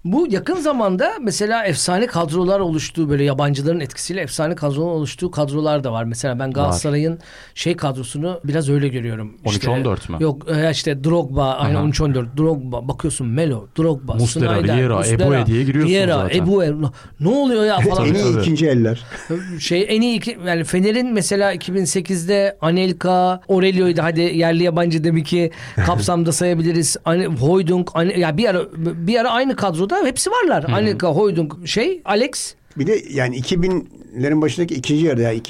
[0.05, 5.93] Bu yakın zamanda mesela efsane kadrolar oluştuğu böyle yabancıların etkisiyle efsane kadrolar oluştuğu kadrolar da
[5.93, 6.05] var.
[6.05, 7.19] Mesela ben Galatasaray'ın
[7.55, 9.37] şey kadrosunu biraz öyle görüyorum.
[9.45, 10.17] 13-14 mü?
[10.21, 11.87] Yok e, işte Drogba aynı Aha.
[11.87, 16.39] 13-14 Drogba bakıyorsun Melo, Drogba, Muslera, Snyder, Vieira, Muslera, Ebue diye giriyorsun Vieira, zaten.
[16.39, 16.75] Ebue.
[17.21, 18.09] Ne oluyor ya falan.
[18.09, 19.05] en iyi ikinci eller.
[19.61, 25.51] şey en iyi iki, yani Fener'in mesela 2008'de Anelka, Aurelio'ydu hadi yerli yabancı demek ki
[25.87, 26.97] kapsamda sayabiliriz.
[27.41, 30.65] Hoydunk, Ane, ya bir ara bir ara aynı kadroda hepsi varlar.
[30.73, 35.41] Anelka, Hoydunk, şey Alex Bir de yani 2000'lerin başındaki ikinci yarıda yani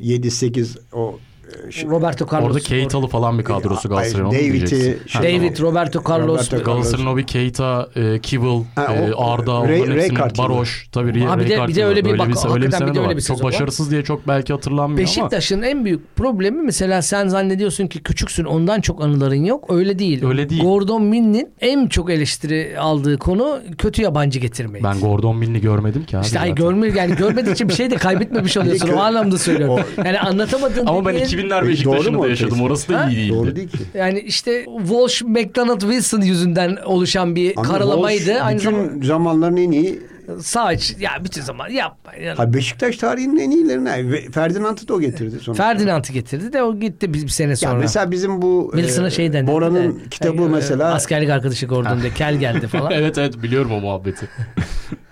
[0.00, 1.33] 2007-8 o e,
[1.70, 2.46] şey, Roberto Carlos.
[2.46, 4.30] Orada Keita'lı falan bir kadrosu Galatasaray'ın.
[4.30, 4.98] David'i.
[5.14, 6.48] David, Roberto Carlos.
[6.48, 10.88] Galatasaray'ın o bir Keita, e, Kibble, ha, e, o, e, Arda, Ray, Ray Baroş.
[10.92, 13.00] Tabii Ray, bir de, bir de öyle bir, bak, öyle bir, öyle bir bir de
[13.00, 15.66] öyle bir Çok başarısız diye çok belki hatırlanmıyor Beşiktaş'ın ama.
[15.66, 19.72] En büyük problemi mesela sen zannediyorsun ki küçüksün ondan çok anıların yok.
[19.72, 20.24] Öyle değil.
[20.24, 20.62] Öyle değil.
[20.62, 24.84] Gordon Min'in en çok eleştiri aldığı konu kötü yabancı getirmeyi.
[24.84, 26.24] Ben Gordon Min'i görmedim ki abi.
[26.24, 28.88] İşte ay görme, yani görmedikçe bir şey de kaybetmemiş oluyorsun.
[28.88, 29.84] o anlamda söylüyorum.
[30.04, 32.60] Yani anlatamadığın Ama ben 2000 günler Beşiktaş'ın da yaşadım.
[32.60, 33.34] Orası da iyi değildi.
[33.34, 33.78] Doğru değil ki.
[33.94, 38.18] Yani işte Walsh, McDonald, Wilson yüzünden oluşan bir Ama karalamaydı.
[38.18, 39.06] Walsh, Aynı bütün zamanda...
[39.06, 40.00] zamanların en iyi
[40.40, 42.14] sağ iç ya bütün zaman yapma.
[42.14, 42.36] Yani.
[42.36, 45.56] Ha Beşiktaş tarihinin en iyilerine Ferdinand'ı da o getirdi sonra.
[45.56, 47.72] Ferdinand'ı getirdi de o gitti bir, bir sene sonra.
[47.72, 51.66] Ya mesela bizim bu e, Wilson'a e, şeyden Bora'nın e, kitabı e, mesela askerlik arkadaşı
[51.66, 52.92] ordunda kel geldi falan.
[52.94, 54.28] evet evet biliyorum o muhabbeti.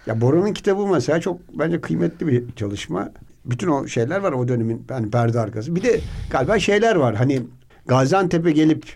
[0.06, 3.10] ya Bora'nın kitabı mesela çok bence kıymetli bir çalışma.
[3.44, 5.76] Bütün o şeyler var o dönemin yani perde arkası.
[5.76, 6.00] Bir de
[6.30, 7.14] galiba şeyler var.
[7.14, 7.42] Hani
[7.86, 8.86] Gaziantep'e gelip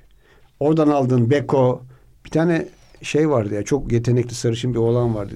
[0.61, 1.83] oradan aldığın Beko
[2.25, 2.69] bir tane
[3.03, 5.35] şey vardı ya çok yetenekli sarışın bir oğlan vardı.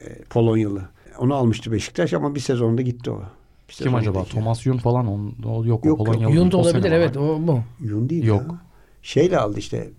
[0.00, 0.82] E, Polonyalı.
[1.18, 3.22] Onu almıştı Beşiktaş ama bir sezonda gitti o.
[3.68, 4.20] Bir Kim acaba?
[4.20, 4.30] gitti.
[4.34, 5.06] Thomas Yun falan.
[5.06, 5.98] On, o, yok, Yok, o yok.
[6.06, 6.34] Polonyalı.
[6.34, 7.60] Yun da olabilir evet o bu.
[7.80, 8.42] Yun değil Yok.
[8.42, 8.60] ya.
[9.02, 9.90] Şeyle aldı işte.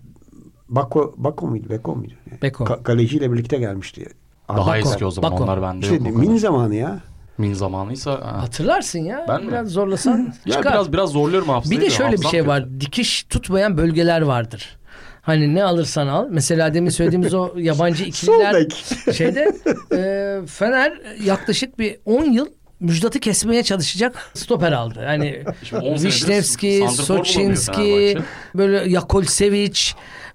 [0.68, 1.66] Bako, Bako muydu?
[1.70, 2.12] Beko muydu?
[2.42, 2.64] Beko.
[2.64, 4.06] Ka- kaleciyle birlikte gelmişti.
[4.48, 5.32] Daha Bako, eski o zaman.
[5.32, 5.44] Bako.
[5.44, 6.16] Onlar bende İşte yok.
[6.16, 7.00] min zamanı ya.
[7.38, 8.10] Min zamanıysa.
[8.12, 8.42] ha.
[8.42, 9.24] Hatırlarsın ya.
[9.28, 9.48] Ben mi?
[9.48, 10.72] biraz zorlasan Ya çıkar.
[10.72, 11.80] biraz biraz zorluyorum hafızayı.
[11.80, 12.46] bir de şöyle bir şey kötü.
[12.46, 12.80] var.
[12.80, 14.78] Dikiş tutmayan bölgeler vardır.
[15.22, 16.26] Hani ne alırsan al.
[16.30, 18.66] Mesela demin söylediğimiz o yabancı ikililer
[19.14, 19.52] şeyde
[19.92, 22.46] e, Fener yaklaşık bir 10 yıl
[22.80, 25.00] Müjdat'ı kesmeye çalışacak stoper aldı.
[25.04, 28.18] Yani Şimdi 10 senedir Vişnevski, Soçinski,
[28.54, 29.78] böyle Yakolsevic,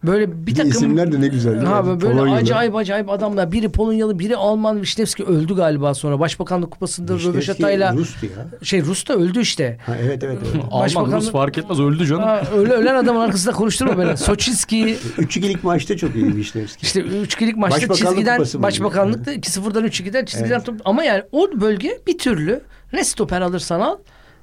[0.04, 1.60] böyle bir takım isimler de ne güzel.
[1.66, 2.36] Ha böyle Polonyalı.
[2.38, 3.52] acayip acayip adamlar.
[3.52, 4.82] Biri Polonyalı, biri Alman.
[4.82, 6.20] Vişnevski öldü galiba sonra.
[6.20, 8.32] Başbakanlık kupasında Röveşata'yla Rus'tu ya.
[8.64, 9.78] şey Rus da öldü işte.
[9.86, 10.38] Ha, evet evet.
[10.54, 10.64] evet.
[10.72, 12.24] Alman Rus fark etmez öldü canım.
[12.24, 14.18] Ha, öyle ölen adamın arkasında konuşturma beni.
[14.18, 16.86] Soçinski 3-2'lik maçta çok iyi Vişnevski.
[16.86, 20.66] işte 3-2'lik maçta Başbakanlık çizgiden başbakanlıkta 2-0'dan 3-2'den çizgiden Evet.
[20.66, 20.76] top.
[20.86, 22.62] Ama yani o bölge bir türlü
[22.94, 23.98] ne stoper alırsan al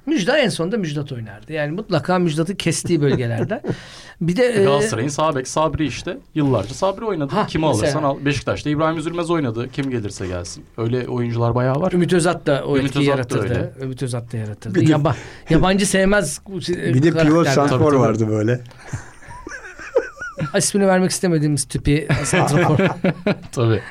[0.05, 1.53] Müjdat en sonunda Müjdat oynardı.
[1.53, 3.61] Yani mutlaka Müjdat'ı kestiği bölgelerde.
[4.21, 6.17] Bir de e, Galatasaray'ın sağ bek Sabri işte.
[6.35, 7.35] Yıllarca Sabri oynadı.
[7.35, 7.83] Ha, Kimi mesela.
[7.83, 8.25] alırsan al.
[8.25, 9.69] Beşiktaş'ta İbrahim Üzülmez oynadı.
[9.73, 10.65] Kim gelirse gelsin.
[10.77, 11.91] Öyle oyuncular bayağı var.
[11.91, 13.59] Ümit Özat da o Ümit etkiyi Özat da yaratırdı.
[13.75, 13.85] öyle.
[13.85, 14.75] Ümit Özat da yaratırdı.
[14.75, 15.15] Bir de- Yaba-
[15.49, 17.83] yabancı sevmez Bir de pivot tabii.
[17.99, 18.61] vardı böyle.
[20.57, 22.77] İsmini vermek istemediğimiz tipi santrafor.
[23.51, 23.81] Tabii.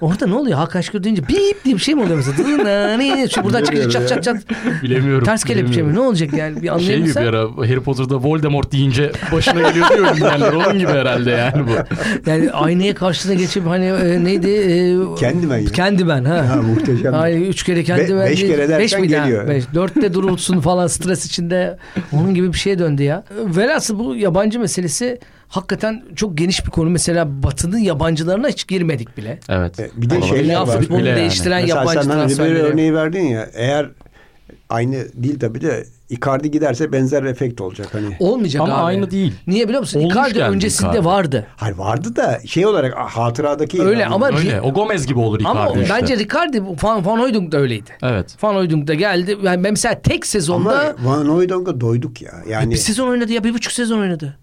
[0.00, 0.58] Orada ne oluyor?
[0.58, 3.28] Hakan Şükür deyince bip diye bir şey mi oluyor mesela?
[3.28, 4.36] Şu buradan çıkınca çat çat çat.
[4.82, 5.24] Bilemiyorum.
[5.24, 5.94] Ters kelepçe mi?
[5.94, 6.62] Ne olacak yani?
[6.62, 10.52] Bir Şey gibi bir ara Harry Potter'da Voldemort deyince başına geliyor diyor dinleyenler.
[10.52, 11.70] Onun gibi herhalde yani bu.
[12.30, 14.48] Yani aynaya karşısına geçip hani e, neydi?
[14.50, 15.72] E, Candyman ya.
[15.72, 16.48] Candyman ha.
[16.48, 17.14] Ha, muhteşem.
[17.14, 18.30] Ay üç kere kendi Be- verdi.
[18.30, 19.24] beş kere dersen miydi ha?
[19.26, 19.48] geliyor.
[19.48, 19.64] Beş.
[19.74, 21.78] Dörtte durulsun falan stres içinde.
[22.12, 23.24] Onun gibi bir şeye döndü ya.
[23.56, 26.90] Velhasıl bu yabancı meselesi hakikaten çok geniş bir konu.
[26.90, 29.40] Mesela Batı'nın yabancılarına hiç girmedik bile.
[29.48, 29.80] Evet.
[29.80, 30.80] E, bir de şeyler Dünya var.
[30.80, 31.20] futbolunu Bile yani.
[31.20, 32.62] değiştiren Mesela yabancı sen hani böyle transferleri.
[32.62, 33.86] örneği verdin ya eğer
[34.70, 38.06] aynı değil tabii de Icardi giderse benzer efekt olacak hani.
[38.20, 38.82] Olmayacak Ama abi.
[38.82, 39.34] aynı değil.
[39.46, 40.00] Niye biliyor musun?
[40.00, 41.04] Olmuş Icardi öncesinde Icardi.
[41.04, 41.46] vardı.
[41.56, 44.60] Hayır vardı da şey olarak ah, hatıradaki Öyle yani- ama- Öyle.
[44.60, 45.94] O Gomez gibi olur Icardi Ama işte.
[46.00, 47.90] bence Ricardi Van, Van Hooydonk da öyleydi.
[48.02, 48.36] Evet.
[48.42, 49.38] Van Hooydonk da geldi.
[49.42, 52.32] Yani ben mesela tek sezonda ama Van Hooydonk'a doyduk ya.
[52.48, 54.36] Yani bir sezon oynadı ya bir buçuk sezon oynadı.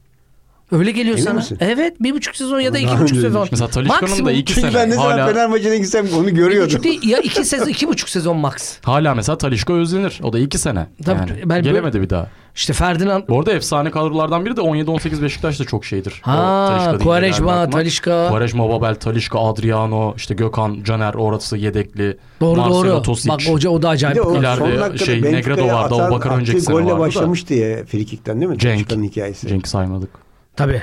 [0.72, 1.34] Öyle geliyor Emin sana.
[1.34, 1.58] misin?
[1.62, 3.48] Evet bir buçuk sezon ya da iki buçuk sezon.
[3.52, 6.32] Mesela Talisca'nın da iki çünkü sene ben ne zaman hala, Fener maçına gitsem onu Bir
[6.32, 6.68] görüyordum.
[6.70, 8.78] buçuk değil, ya iki sezon iki buçuk sezon max.
[8.84, 10.20] hala mesela Talişka özlenir.
[10.24, 10.88] O da iki sene.
[11.06, 11.32] Tabii, yani.
[11.42, 12.28] ben böyle- Gelemedi bir daha.
[12.56, 16.22] İşte Ferdinand Bu arada efsane kadrolardan biri de 17-18 Beşiktaş da çok şeydir.
[16.28, 17.70] O Ha, aklıma.
[17.70, 18.30] Talisca.
[18.30, 22.18] Quaresma, Babel, Talisca, Adriano, işte Gökhan, Caner orası yedekli.
[22.42, 23.02] doğru Marcelo doğru.
[23.02, 23.30] Tosic.
[23.30, 24.16] Bak hoca o da Bir acayip.
[24.18, 26.90] de o İleride son dakikada şey, Benfica'ya Negredo vardı, atan- Abubakar önceki attığı sene golle
[26.90, 27.00] da.
[27.00, 27.54] başlamıştı
[27.88, 28.58] frikikten değil mi?
[28.60, 28.74] Cenk.
[28.90, 29.48] Talisca'nın hikayesi.
[29.48, 30.23] Cenk saymadık.
[30.56, 30.82] Tabii.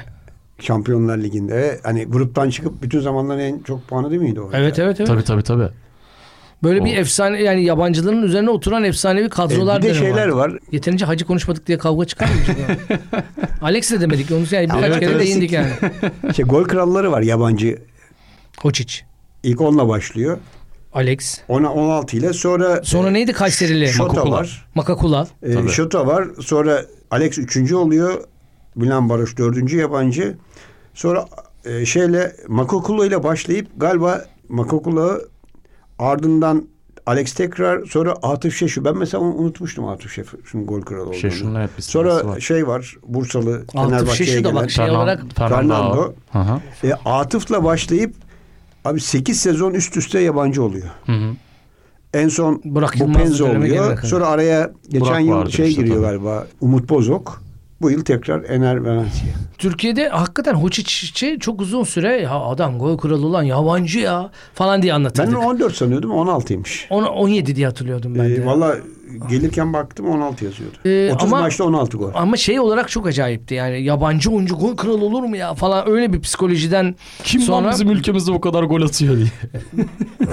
[0.61, 4.51] Şampiyonlar Ligi'nde hani gruptan çıkıp bütün zamanların en çok puanı değil miydi o?
[4.53, 5.09] Evet evet evet.
[5.09, 5.69] Tabii tabii tabii.
[6.63, 10.37] Böyle O- bir efsane yani yabancıların üzerine oturan efsanevi E, kadrolar bir de şeyler vardı.
[10.37, 10.59] var.
[10.73, 12.33] Yeterince hacı konuşmadık diye kavga çıkar mı?
[13.63, 14.31] Alex de demedik.
[14.31, 15.21] Onu yani birkaç Evet, kere evet.
[15.27, 15.71] değindik yani.
[16.37, 17.79] Şey, gol kralları var yabancı.
[18.59, 18.95] Hoçic,
[19.43, 20.39] İlk onunla başlıyor.
[20.93, 21.41] Alex.
[21.49, 23.89] Ona 16 ile sonra Sonra e, neydi Kayserili?
[23.89, 24.37] Şota Makukula.
[24.37, 24.67] var.
[24.75, 25.27] Makakula.
[25.43, 25.69] E, Tabii.
[25.69, 26.29] Şota var.
[26.41, 27.73] Sonra Alex 3.
[27.73, 28.25] oluyor.
[28.75, 29.73] Milan Baroş 4.
[29.73, 30.37] yabancı.
[30.95, 31.25] Sonra
[31.65, 35.19] e, şeyle Makokula ile başlayıp galiba Makokula
[35.99, 36.65] ardından
[37.07, 38.85] Alex tekrar sonra Atıf Şeşu.
[38.85, 41.15] Ben mesela onu unutmuştum Atıf Şeşu'nun gol kralı olduğunu.
[41.15, 42.41] Şeşun'un hep bir Sonra var.
[42.41, 45.65] şey var Bursalı Atıf Şeşu da bak şey olarak Fernando.
[45.69, 46.13] Fernando.
[46.33, 46.61] Hı hı.
[46.87, 48.15] E, Atıf'la başlayıp
[48.85, 50.87] abi 8 sezon üst üste yabancı oluyor.
[51.07, 51.33] Hı hı.
[52.15, 53.99] En son Burak bu Yılmaz Penzo oluyor.
[54.03, 56.07] Sonra araya geçen Burak yıl şey işte giriyor tabii.
[56.07, 56.47] galiba.
[56.61, 57.43] Umut Bozok.
[57.81, 59.29] Bu yıl tekrar Ener Valencia.
[59.61, 64.93] Türkiye'de hakikaten Hoçic'i çok uzun süre ya adam gol kralı olan yabancı ya falan diye
[64.93, 65.39] Ben anlatırdık.
[65.39, 66.87] onu 14 sanıyordum 16'ymış.
[66.91, 68.35] Ona 17 diye hatırlıyordum ben de.
[68.35, 68.77] Ee, Valla
[69.29, 70.77] gelirken baktım 16 yazıyordu.
[70.85, 72.11] Ee, 30 ama- maçta 16 gol.
[72.15, 76.13] Ama şey olarak çok acayipti yani yabancı oyuncu gol kralı olur mu ya falan öyle
[76.13, 76.95] bir psikolojiden
[77.25, 79.27] Kim sonra lan bizim ülkemizde bu kadar gol atıyor diye.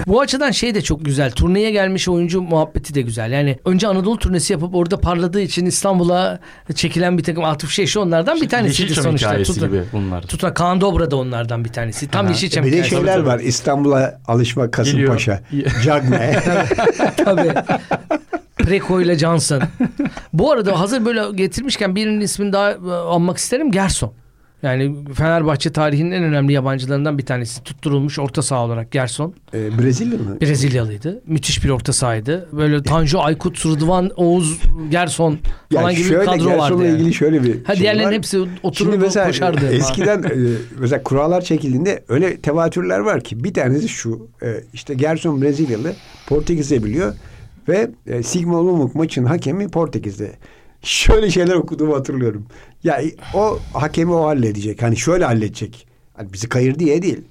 [0.07, 4.17] bu açıdan şey de çok güzel turneye gelmiş oyuncu muhabbeti de güzel yani önce Anadolu
[4.17, 6.39] turnesi yapıp orada parladığı için İstanbul'a
[6.75, 9.16] çekilen bir takım Atıf Şeşi onlardan bir tanesiydi Yeşilçam sonuçta.
[9.17, 10.21] Hikayesi Tuta, gibi bunlar.
[10.21, 12.07] Tuta Kaan Dobra da onlardan bir tanesi.
[12.07, 12.27] Tam.
[12.27, 12.95] Yeşilçam Bir de hikayesi.
[12.95, 13.27] şeyler tabii.
[13.27, 13.39] var.
[13.39, 15.39] İstanbul'a alışma Kasımpaşa.
[15.85, 16.43] Cagne.
[17.25, 17.53] Tabii.
[18.57, 19.61] Preko ile Johnson.
[20.33, 23.71] Bu arada hazır böyle getirmişken birinin ismini daha e, anmak isterim.
[23.71, 24.13] Gerson.
[24.63, 27.63] Yani Fenerbahçe tarihinin en önemli yabancılarından bir tanesi.
[27.63, 29.33] Tutturulmuş orta saha olarak Gerson.
[29.53, 30.41] Ee, Brezilya mı?
[30.41, 31.21] Brezilyalıydı.
[31.27, 32.49] Müthiş bir orta sahaydı.
[32.51, 34.59] Böyle Tanju Aykut, Rıdvan, Oğuz,
[34.91, 35.37] Gerson
[35.73, 36.85] falan Yani gibi bir kadro Gerson'la vardı.
[36.85, 36.95] Yani.
[36.95, 38.13] ilgili şöyle bir Ha şey diğerlerinin var.
[38.13, 39.59] hepsi Şimdi otururdu mesela koşardı.
[39.59, 39.73] falan.
[39.73, 40.29] eskiden e,
[40.79, 45.93] mesela kurallar çekildiğinde öyle tevatürler var ki bir tanesi şu e, işte Gerson Brezilyalı
[46.27, 47.13] Portekizce biliyor
[47.69, 50.31] ve e, Sigma Lumuk maçın hakemi Portekiz'de.
[50.87, 52.45] Şöyle şeyler okuduğumu hatırlıyorum.
[52.83, 53.01] Ya
[53.33, 54.81] o hakemi o halledecek.
[54.81, 55.87] Hani şöyle halledecek.
[56.13, 57.21] Hani bizi kayır diye değil.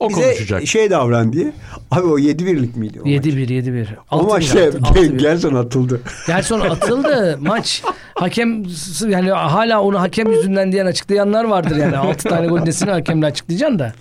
[0.00, 0.66] O Bize konuşacak.
[0.66, 1.52] şey davran diye.
[1.90, 3.26] Abi o 7-1'lik miydi o maç?
[3.26, 3.86] 7-1 7-1.
[4.10, 5.16] Ama 6-1, şey 6-1.
[5.16, 6.00] Gerson atıldı.
[6.26, 7.82] Gerson atıldı maç.
[8.14, 8.64] Hakem
[9.08, 11.96] yani hala onu hakem yüzünden diyen açıklayanlar vardır yani.
[11.96, 13.92] 6 tane gol nesini hakemle açıklayacaksın da.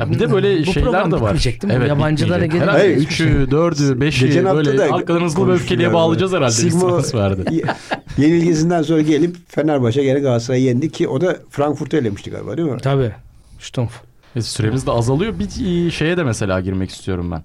[0.00, 1.44] Ya bir de böyle Bu şeyler de var.
[1.44, 1.88] değil mi?
[1.88, 2.60] Yabancılara gelin.
[2.60, 6.52] Herhalde Hayır, üçü, hiçbir dördü, beşi Geçen hafta böyle da arkadan hızlı öfkeliye bağlayacağız herhalde.
[6.52, 7.62] Sigma verdi.
[8.18, 12.78] yenilgisinden sonra gelip Fenerbahçe gene Galatasaray'ı yendi ki o da Frankfurt'u elemişti galiba değil mi?
[12.82, 13.12] Tabii.
[13.58, 13.94] Stumpf.
[14.36, 15.34] E, Süremiz de azalıyor.
[15.38, 17.42] Bir e, şeye de mesela girmek istiyorum ben.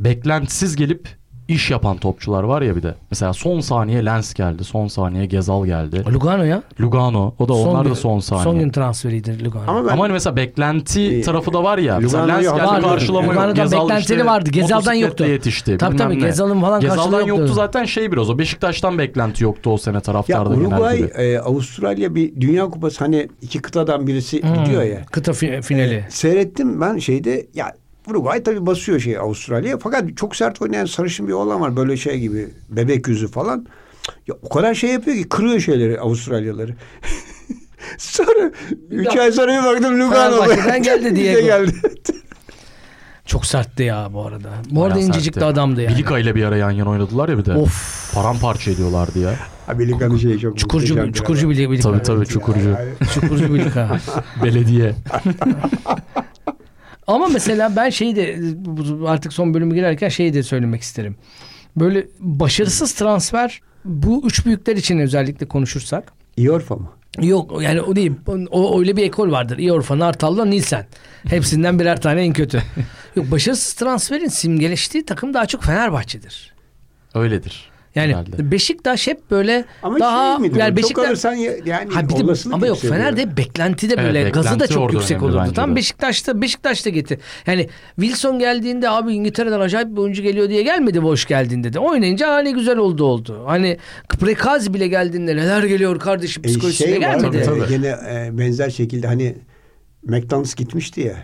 [0.00, 1.08] Beklentisiz gelip
[1.50, 2.94] iş yapan topçular var ya bir de.
[3.10, 4.64] Mesela son saniye Lens geldi.
[4.64, 6.04] Son saniye Gezal geldi.
[6.12, 6.62] Lugano ya.
[6.80, 7.34] Lugano.
[7.38, 8.44] O da onlar gün- da son saniye.
[8.44, 9.64] Son gün transferiydi Lugano.
[9.70, 12.00] Ama ben Ama hani mesela beklenti E, tarafı da var ya.
[12.02, 12.88] Lugano'yu Lens geldi hatırlıyorum.
[12.90, 13.34] karşılama yok.
[13.34, 14.50] Lugano'dan Gezal beklentileri işte vardı.
[14.50, 15.24] Gezal'dan yoktu.
[15.24, 15.78] yetişti.
[15.78, 16.26] Tabii tabii, ne.
[16.26, 17.40] Gezal'ın falan karşılığı Gezal'dan yoktu.
[17.40, 18.38] yoktu zaten şey biraz o.
[18.38, 23.28] Beşiktaş'tan beklenti yoktu o sene ya taraftarda genel Uruguay, e, Avustralya bir Dünya Kupası hani
[23.42, 24.54] iki kıtadan birisi Hmm.
[24.64, 25.04] gidiyor ya.
[25.12, 26.04] Kıta fi- finali.
[26.08, 27.72] Seyrettim ben şeyde ya
[28.06, 32.18] Uruguay tabii basıyor şey Avustralya fakat çok sert oynayan sarışın bir oğlan var böyle şey
[32.18, 33.66] gibi bebek yüzü falan.
[34.26, 36.74] Ya o kadar şey yapıyor ki kırıyor şeyleri Avustralyalıları.
[37.98, 38.50] sonra
[38.90, 40.44] üç ay sonra bir baktım Lugano.
[40.44, 41.40] Fenerbahçe'den geldi Diego.
[41.40, 41.72] geldi.
[43.26, 44.48] Çok sertti ya bu arada.
[44.70, 45.40] Bu arada Bayağı incecik sertti.
[45.40, 45.94] de adamdı yani.
[45.94, 47.52] Bilika ile bir ara yan yana oynadılar ya bir de.
[47.54, 48.14] Of.
[48.14, 49.34] Paramparça ediyorlardı ya.
[49.66, 51.82] Ha Bilika'nın şeyi çok Çukurcu, çukurcu Bilika.
[51.82, 52.76] Tabii tabii çukurcu.
[53.14, 53.98] Çukurcu Bilika.
[54.44, 54.94] Belediye.
[57.10, 58.40] Ama mesela ben şeyi de
[59.06, 61.16] artık son bölümü girerken şeyi de söylemek isterim.
[61.76, 66.12] Böyle başarısız transfer bu üç büyükler için özellikle konuşursak.
[66.36, 66.90] İyorfa mı?
[67.20, 68.12] Yok yani o değil.
[68.50, 69.58] O öyle bir ekol vardır.
[69.58, 70.86] Iorfa, Nartallo, Nilsen.
[71.28, 72.62] Hepsinden birer tane en kötü.
[73.16, 76.54] Yok başarısız transferin simgeleştiği takım daha çok Fenerbahçe'dir.
[77.14, 77.69] Öyledir.
[77.94, 78.50] Yani Herhalde.
[78.50, 80.58] Beşiktaş hep böyle Ama daha şey midir?
[80.60, 82.78] yani Çok Beşiktaş alırsan ya- yani Ha bir de- ama yok.
[82.78, 85.52] Fener'de hep beklenti de Evet, böyle gazı da çok yüksek olurdu.
[85.54, 85.76] Tam.
[85.76, 87.18] Beşiktaş'ta Beşiktaş'ta gitti.
[87.46, 87.68] Yani
[88.00, 91.78] Wilson geldiğinde abi İngiltere'den acayip bir oyuncu geliyor diye gelmedi boş geldiğinde de.
[91.78, 93.42] Oynayınca ha ne güzel oldu oldu.
[93.46, 93.78] Hani
[94.20, 97.36] Prekazi bile geldiğinde neler geliyor kardeşim E, psikolojisiyle şey var, gelmedi.
[97.36, 97.68] e, Tabii.
[97.68, 99.34] Gene e, benzer şekilde hani
[100.04, 101.14] McDonald's gitmişti ya.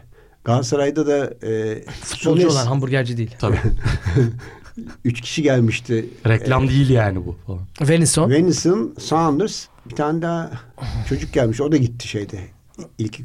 [0.44, 3.31] Galatasaray'da da e, Futbolcu Sones- olan hamburgerci değil.
[3.38, 3.57] Tabii.
[5.04, 6.06] üç kişi gelmişti.
[6.26, 7.60] Reklam değil yani bu falan.
[7.80, 8.30] Venison.
[8.30, 10.50] Venison, Saunders, bir tane daha
[11.08, 11.60] çocuk gelmiş.
[11.60, 12.38] O da gitti şeyde.
[12.98, 13.20] İlk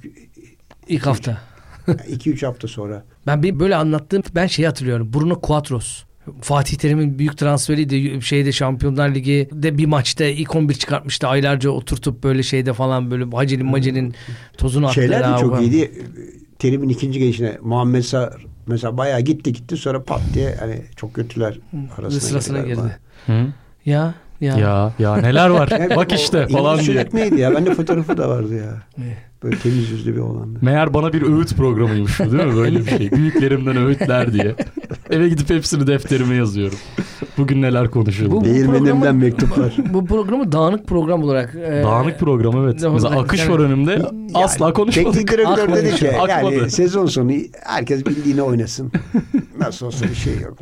[0.88, 1.42] ilk hafta.
[1.88, 3.04] 2-3 hafta sonra.
[3.28, 5.14] Ben bir böyle anlattığım ben şeyi hatırlıyorum.
[5.14, 6.04] Bruno Quadros.
[6.42, 8.22] Fatih Terim'in büyük transferiydi.
[8.22, 11.28] Şeyde Şampiyonlar Ligi'de bir maçta ilk 11 çıkartmıştı.
[11.28, 14.16] Aylarca oturtup böyle şeyde falan böyle Hacel'in Macel'in
[14.58, 15.04] tozunu attılar.
[15.08, 15.92] Şeyler de çok iyiydi.
[16.60, 21.60] Terim'in ikinci gelişine Muhammed Sar mesela bayağı gitti gitti sonra pat diye hani çok kötüler
[21.98, 22.98] arasına, Sırasına girdi.
[23.26, 23.48] Hı?
[23.86, 24.58] Ya ya.
[24.58, 25.70] Ya ya neler var.
[25.96, 26.86] Bak işte falan diye.
[26.86, 27.56] çocuk neydi ya?
[27.56, 28.84] Bende fotoğrafı da vardı ya.
[29.44, 30.60] Böyle temiz yüzlü bir oğlandı.
[30.62, 32.56] Meğer bana bir öğüt programıymış değil mi?
[32.56, 33.12] Böyle bir şey.
[33.18, 34.56] Büyüklerimden öğütler diye.
[35.10, 36.78] Eve gidip hepsini defterime yazıyorum.
[37.42, 38.32] Bugün neler konuşuldu.
[38.32, 39.74] Bu- Değirmenimden mektuplar.
[39.94, 41.56] Bu programı dağınık program olarak.
[41.56, 42.82] e, Dağınık program evet.
[42.82, 44.02] Doğru, Mesela akış var önümde.
[44.34, 45.14] Asla konuşmadık.
[45.14, 46.56] Teknik direktör dedi ki akmadı.
[46.56, 47.32] yani sezon sonu
[47.64, 48.92] herkes bildiğini oynasın.
[49.60, 50.58] Nasıl olsa bir şey yok.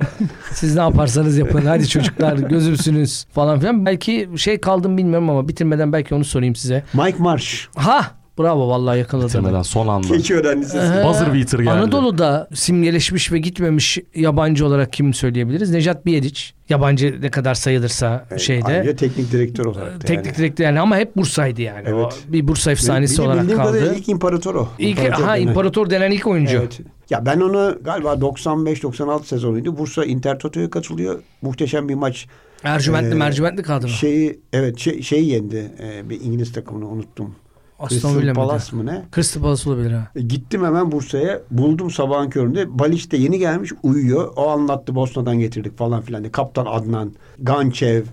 [0.54, 1.66] Siz ne yaparsanız yapın.
[1.66, 3.86] Hadi çocuklar gözümsünüz falan filan.
[3.86, 6.84] Belki şey kaldım bilmiyorum ama bitirmeden belki onu sorayım size.
[6.94, 7.68] Mike Marsh.
[7.76, 8.06] Ha
[8.40, 9.28] bravo vallahi yakaladım.
[9.30, 10.08] Bitirmeden son anda.
[10.08, 10.78] Keçi öğrencisi.
[10.78, 11.70] Ee, Buzzer beater geldi.
[11.72, 15.72] Anadolu'da simgeleşmiş ve gitmemiş yabancı olarak kim söyleyebiliriz?
[15.72, 16.54] Nejat Biyediç.
[16.70, 18.66] Yabancı ne kadar sayılırsa şeyde.
[18.66, 20.38] Ayrıca teknik direktör olarak da Teknik yani.
[20.38, 21.84] direktör yani ama hep Bursa'ydı yani.
[21.88, 21.94] Evet.
[22.30, 23.72] O bir Bursa efsanesi Benim olarak bildiğim kaldı.
[23.72, 24.68] kadarıyla ilk imparator o.
[24.80, 25.48] İlk, İmparator ha denen.
[25.48, 26.58] imparator denen ilk oyuncu.
[26.58, 26.80] Evet.
[27.10, 29.78] Ya ben onu galiba 95-96 sezonuydu.
[29.78, 31.20] Bursa Intertoto'ya katılıyor.
[31.42, 32.28] Muhteşem bir maç.
[32.64, 33.88] Ercümentli Ee, mercimentli kadro.
[33.88, 35.72] Şeyi evet şey, şey yendi.
[35.80, 37.36] Ee, bir İngiliz takımını unuttum.
[37.80, 38.34] Aston Villa?
[38.34, 39.06] Palace mı ne?
[39.16, 40.08] Crystal Palace olabilir ha.
[40.16, 41.42] E, Gittim hemen Bursa'ya.
[41.52, 42.80] Buldum sabahın köründe.
[42.80, 44.34] Baliç de yeni gelmiş uyuyor.
[44.36, 46.24] O anlattı Bosna'dan getirdik falan filan.
[46.24, 46.32] diye.
[46.32, 48.04] Kaptan Adnan, Gançev,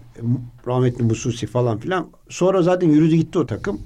[0.66, 2.06] rahmetli Mususi falan filan.
[2.28, 3.80] Sonra zaten yürüdü gitti o takım.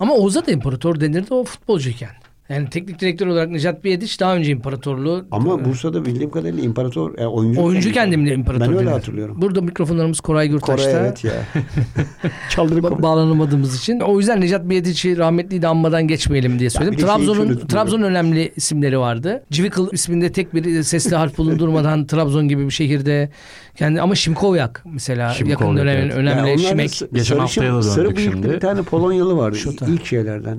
[0.00, 2.10] Ama Oğuz'a da imparator denirdi o futbolcuyken.
[2.48, 7.26] Yani teknik direktör olarak Nejat Biyediç daha önce imparatorluğu Ama Bursa'da bildiğim kadarıyla imparator e,
[7.26, 7.62] oyuncu.
[7.62, 8.90] oyuncu kendimle imparator Ben öyle denir.
[8.92, 9.36] hatırlıyorum.
[9.42, 10.90] Burada mikrofonlarımız Koray Gürtaş'ta.
[10.90, 11.32] Kore evet ya.
[12.50, 14.00] Çaldırıp Ba- bağlanamadığımız için.
[14.00, 16.98] O yüzden Necat Biyediç'i rahmetliyi de anmadan geçmeyelim diye söyledim.
[16.98, 17.58] Trabzon'un.
[17.66, 19.42] Trabzon'un önemli isimleri vardı.
[19.50, 23.30] Civicl isminde tek bir sesli harf bulundurmadan Trabzon gibi bir şehirde
[23.76, 26.14] kendi ama Şimkovyak mesela Şimkovyak, yakın dönemin evet.
[26.16, 26.90] önemli Ya onlar da Şimek.
[26.90, 28.50] s- Geçen haftaya da Sarı döndük bıyıklı şimdi.
[28.54, 29.56] bir tane Polonyalı vardı.
[29.56, 29.86] Şota.
[29.86, 30.58] İlk şeylerden.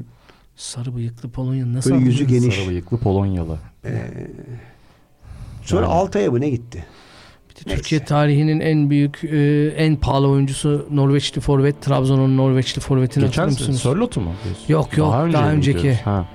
[0.56, 2.56] Sarı bıyıklı Polonya nasıl Böyle yüzü geniş.
[2.56, 3.60] Sarı bıyıklı Polonyalı.
[5.63, 5.94] Sonra Yani.
[5.94, 6.86] Altay'a mı ne gitti?
[7.50, 11.82] Bir de Türkiye tarihinin en büyük e, en pahalı oyuncusu Norveçli forvet.
[11.82, 13.82] Trabzon'un Norveçli forvetini Geçen hatırlıyor musunuz?
[13.82, 14.32] Sörlot'u mu?
[14.44, 14.65] diyorsun?
[14.68, 15.94] Yok yok daha, önce mi önceki.
[15.96, 16.26] Ha.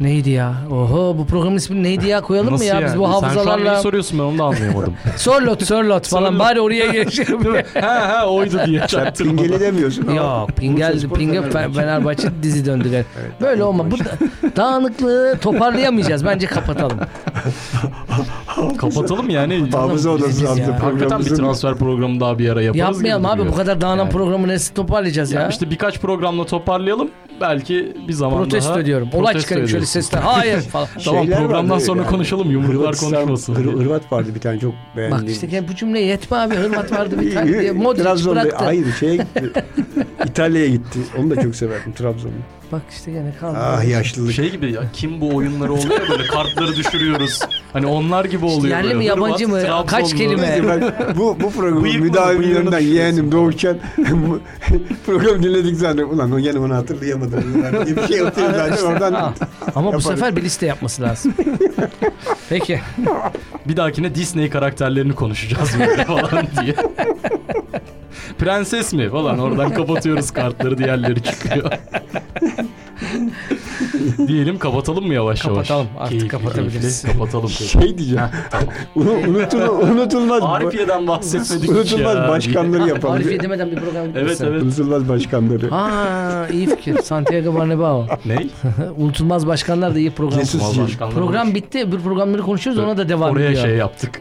[0.00, 0.54] Neydi ya?
[0.70, 2.74] Oho bu programın ismi neydi ya koyalım mı Nasıl ya?
[2.74, 2.84] yani?
[2.86, 4.94] Biz bu Sen şu an neyi hafızalarla soruyorsun ben onu da anlayamadım.
[5.16, 7.40] Sörlot Sörlot falan bari oraya geçelim.
[7.80, 9.36] ha ha oydu diye çaktırmadan.
[9.36, 10.14] Pingeli demiyorsun ama.
[10.16, 11.72] Yok Pingel, Bursaspor Pinge Fenerbahçe.
[11.80, 13.04] Fenerbahçe dizi döndüler.
[13.40, 13.90] Böyle olma.
[13.90, 14.04] Bu da-
[14.56, 16.24] dağınıklığı toparlayamayacağız.
[16.24, 16.98] Bence kapatalım.
[18.78, 19.70] Kapatalım yani.
[19.72, 20.80] Hafıza odası ya.
[20.82, 22.78] Hakikaten bir transfer programı daha bir ara yaparız.
[22.96, 24.10] Yapmayalım gibi abi bu kadar dağınan Yani.
[24.12, 25.40] programı nasıl toparlayacağız ya?
[25.40, 27.10] Ya işte birkaç programla toparlayalım.
[27.40, 28.80] Belki bir zaman Protesto daha.
[28.80, 29.08] ediyorum.
[29.12, 30.18] Olay protesto çıkarayım şöyle sesle.
[30.18, 30.88] Hayır falan.
[31.04, 32.10] Tamam Şeyler programdan sonra yani.
[32.10, 32.50] konuşalım.
[32.50, 33.54] Yumrular Hırvatistan- konuşmasın.
[33.54, 33.72] Hır-.
[33.84, 35.22] Hırvat vardı bir tane çok beğendiğim.
[35.24, 36.54] Bak işte gel bu cümle yetme abi.
[36.54, 37.72] Hırvat vardı bir tane diye.
[37.72, 38.56] Modric bıraktı.
[38.64, 39.52] hayır şeye gitti.
[40.26, 40.98] İtalya'ya gitti.
[41.18, 42.32] Onu da çok severdim Trabzon'u.
[42.72, 43.58] Bak işte gene kaldı.
[43.60, 44.32] Ah yaşlılık.
[44.32, 47.31] Şey gibi ya kim bu oyunları oluyor böyle kartları düşürüyoruz.
[47.72, 48.76] Hani onlar gibi oluyor.
[48.76, 48.94] yerli böyle.
[48.98, 49.60] mi, yabancı mı?
[49.60, 49.86] Trabzonlu.
[49.86, 50.60] Kaç kelime?
[50.68, 53.78] Ben bu, bu programın müdavimlerinden yeğenim doğurken
[55.06, 56.02] program dinledik zaten.
[56.02, 57.44] Ulan o gene onu hatırlayamadım.
[57.86, 59.12] Diye bir şey atıyor zaten oradan.
[59.12, 59.34] Ha,
[59.74, 61.34] Ama bu sefer bir liste yapması lazım.
[62.48, 62.80] Peki.
[63.66, 65.70] Bir dahakine Disney karakterlerini konuşacağız
[66.06, 66.74] falan diye.
[68.38, 71.72] Prenses mi falan oradan kapatıyoruz kartları diğerleri çıkıyor.
[74.28, 75.68] Diyelim kapatalım mı yavaş yavaş?
[75.68, 77.02] Kapatalım, artık Keyifli, kapatabiliriz.
[77.02, 77.18] keyifli.
[77.20, 77.48] Kapatalım.
[77.72, 78.24] Şey diyeceğim.
[78.96, 79.58] Unu- unutul,
[79.92, 80.42] unutulmaz.
[80.42, 82.28] Arifiye'den bahsetmedik unutulmaz ya.
[82.28, 83.14] başkanları yapalım.
[83.14, 84.46] Arifiye demeden bir program Evet gitmesin.
[84.46, 84.62] evet.
[84.62, 85.68] Unutulmaz başkanları.
[85.70, 86.98] Ha iyi fikir.
[87.02, 88.06] Santiago Bernabéu.
[88.26, 88.50] Ney?
[88.96, 90.40] Unutulmaz başkanlar da iyi program.
[90.40, 90.62] Jesus
[91.14, 91.92] Program bitti.
[91.92, 93.62] Bir programları konuşuyoruz ona da devam Oraya ediyor.
[93.64, 94.20] şey yaptık.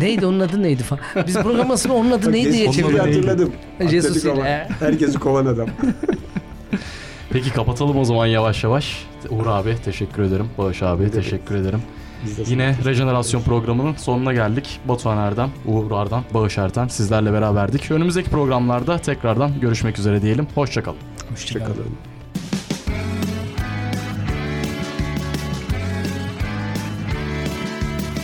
[0.00, 1.02] Neydi onun adı neydi falan.
[1.26, 2.98] Biz programın aslında onun adı neydi diye çevirdik.
[3.00, 3.52] hatırladım.
[3.90, 4.24] Jesus.
[4.80, 5.68] Herkesi kovan adam.
[7.32, 9.06] Peki kapatalım o zaman yavaş yavaş.
[9.30, 10.46] Uğur abi teşekkür ederim.
[10.58, 11.82] Bağış abi teşekkür ederim.
[12.24, 14.80] Biz de Yine rejenerasyon programının sonuna geldik.
[14.84, 17.90] Batuhan Erdem, Uğur Ardan, Bağış Erten sizlerle beraberdik.
[17.90, 20.46] Önümüzdeki programlarda tekrardan görüşmek üzere diyelim.
[20.54, 20.98] Hoşçakalın.
[21.30, 21.68] Hoşçakalın.
[21.70, 21.96] Hoşçakalın.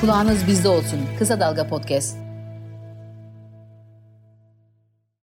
[0.01, 0.99] Kulağınız bizde olsun.
[1.19, 2.17] Kısa Dalga Podcast.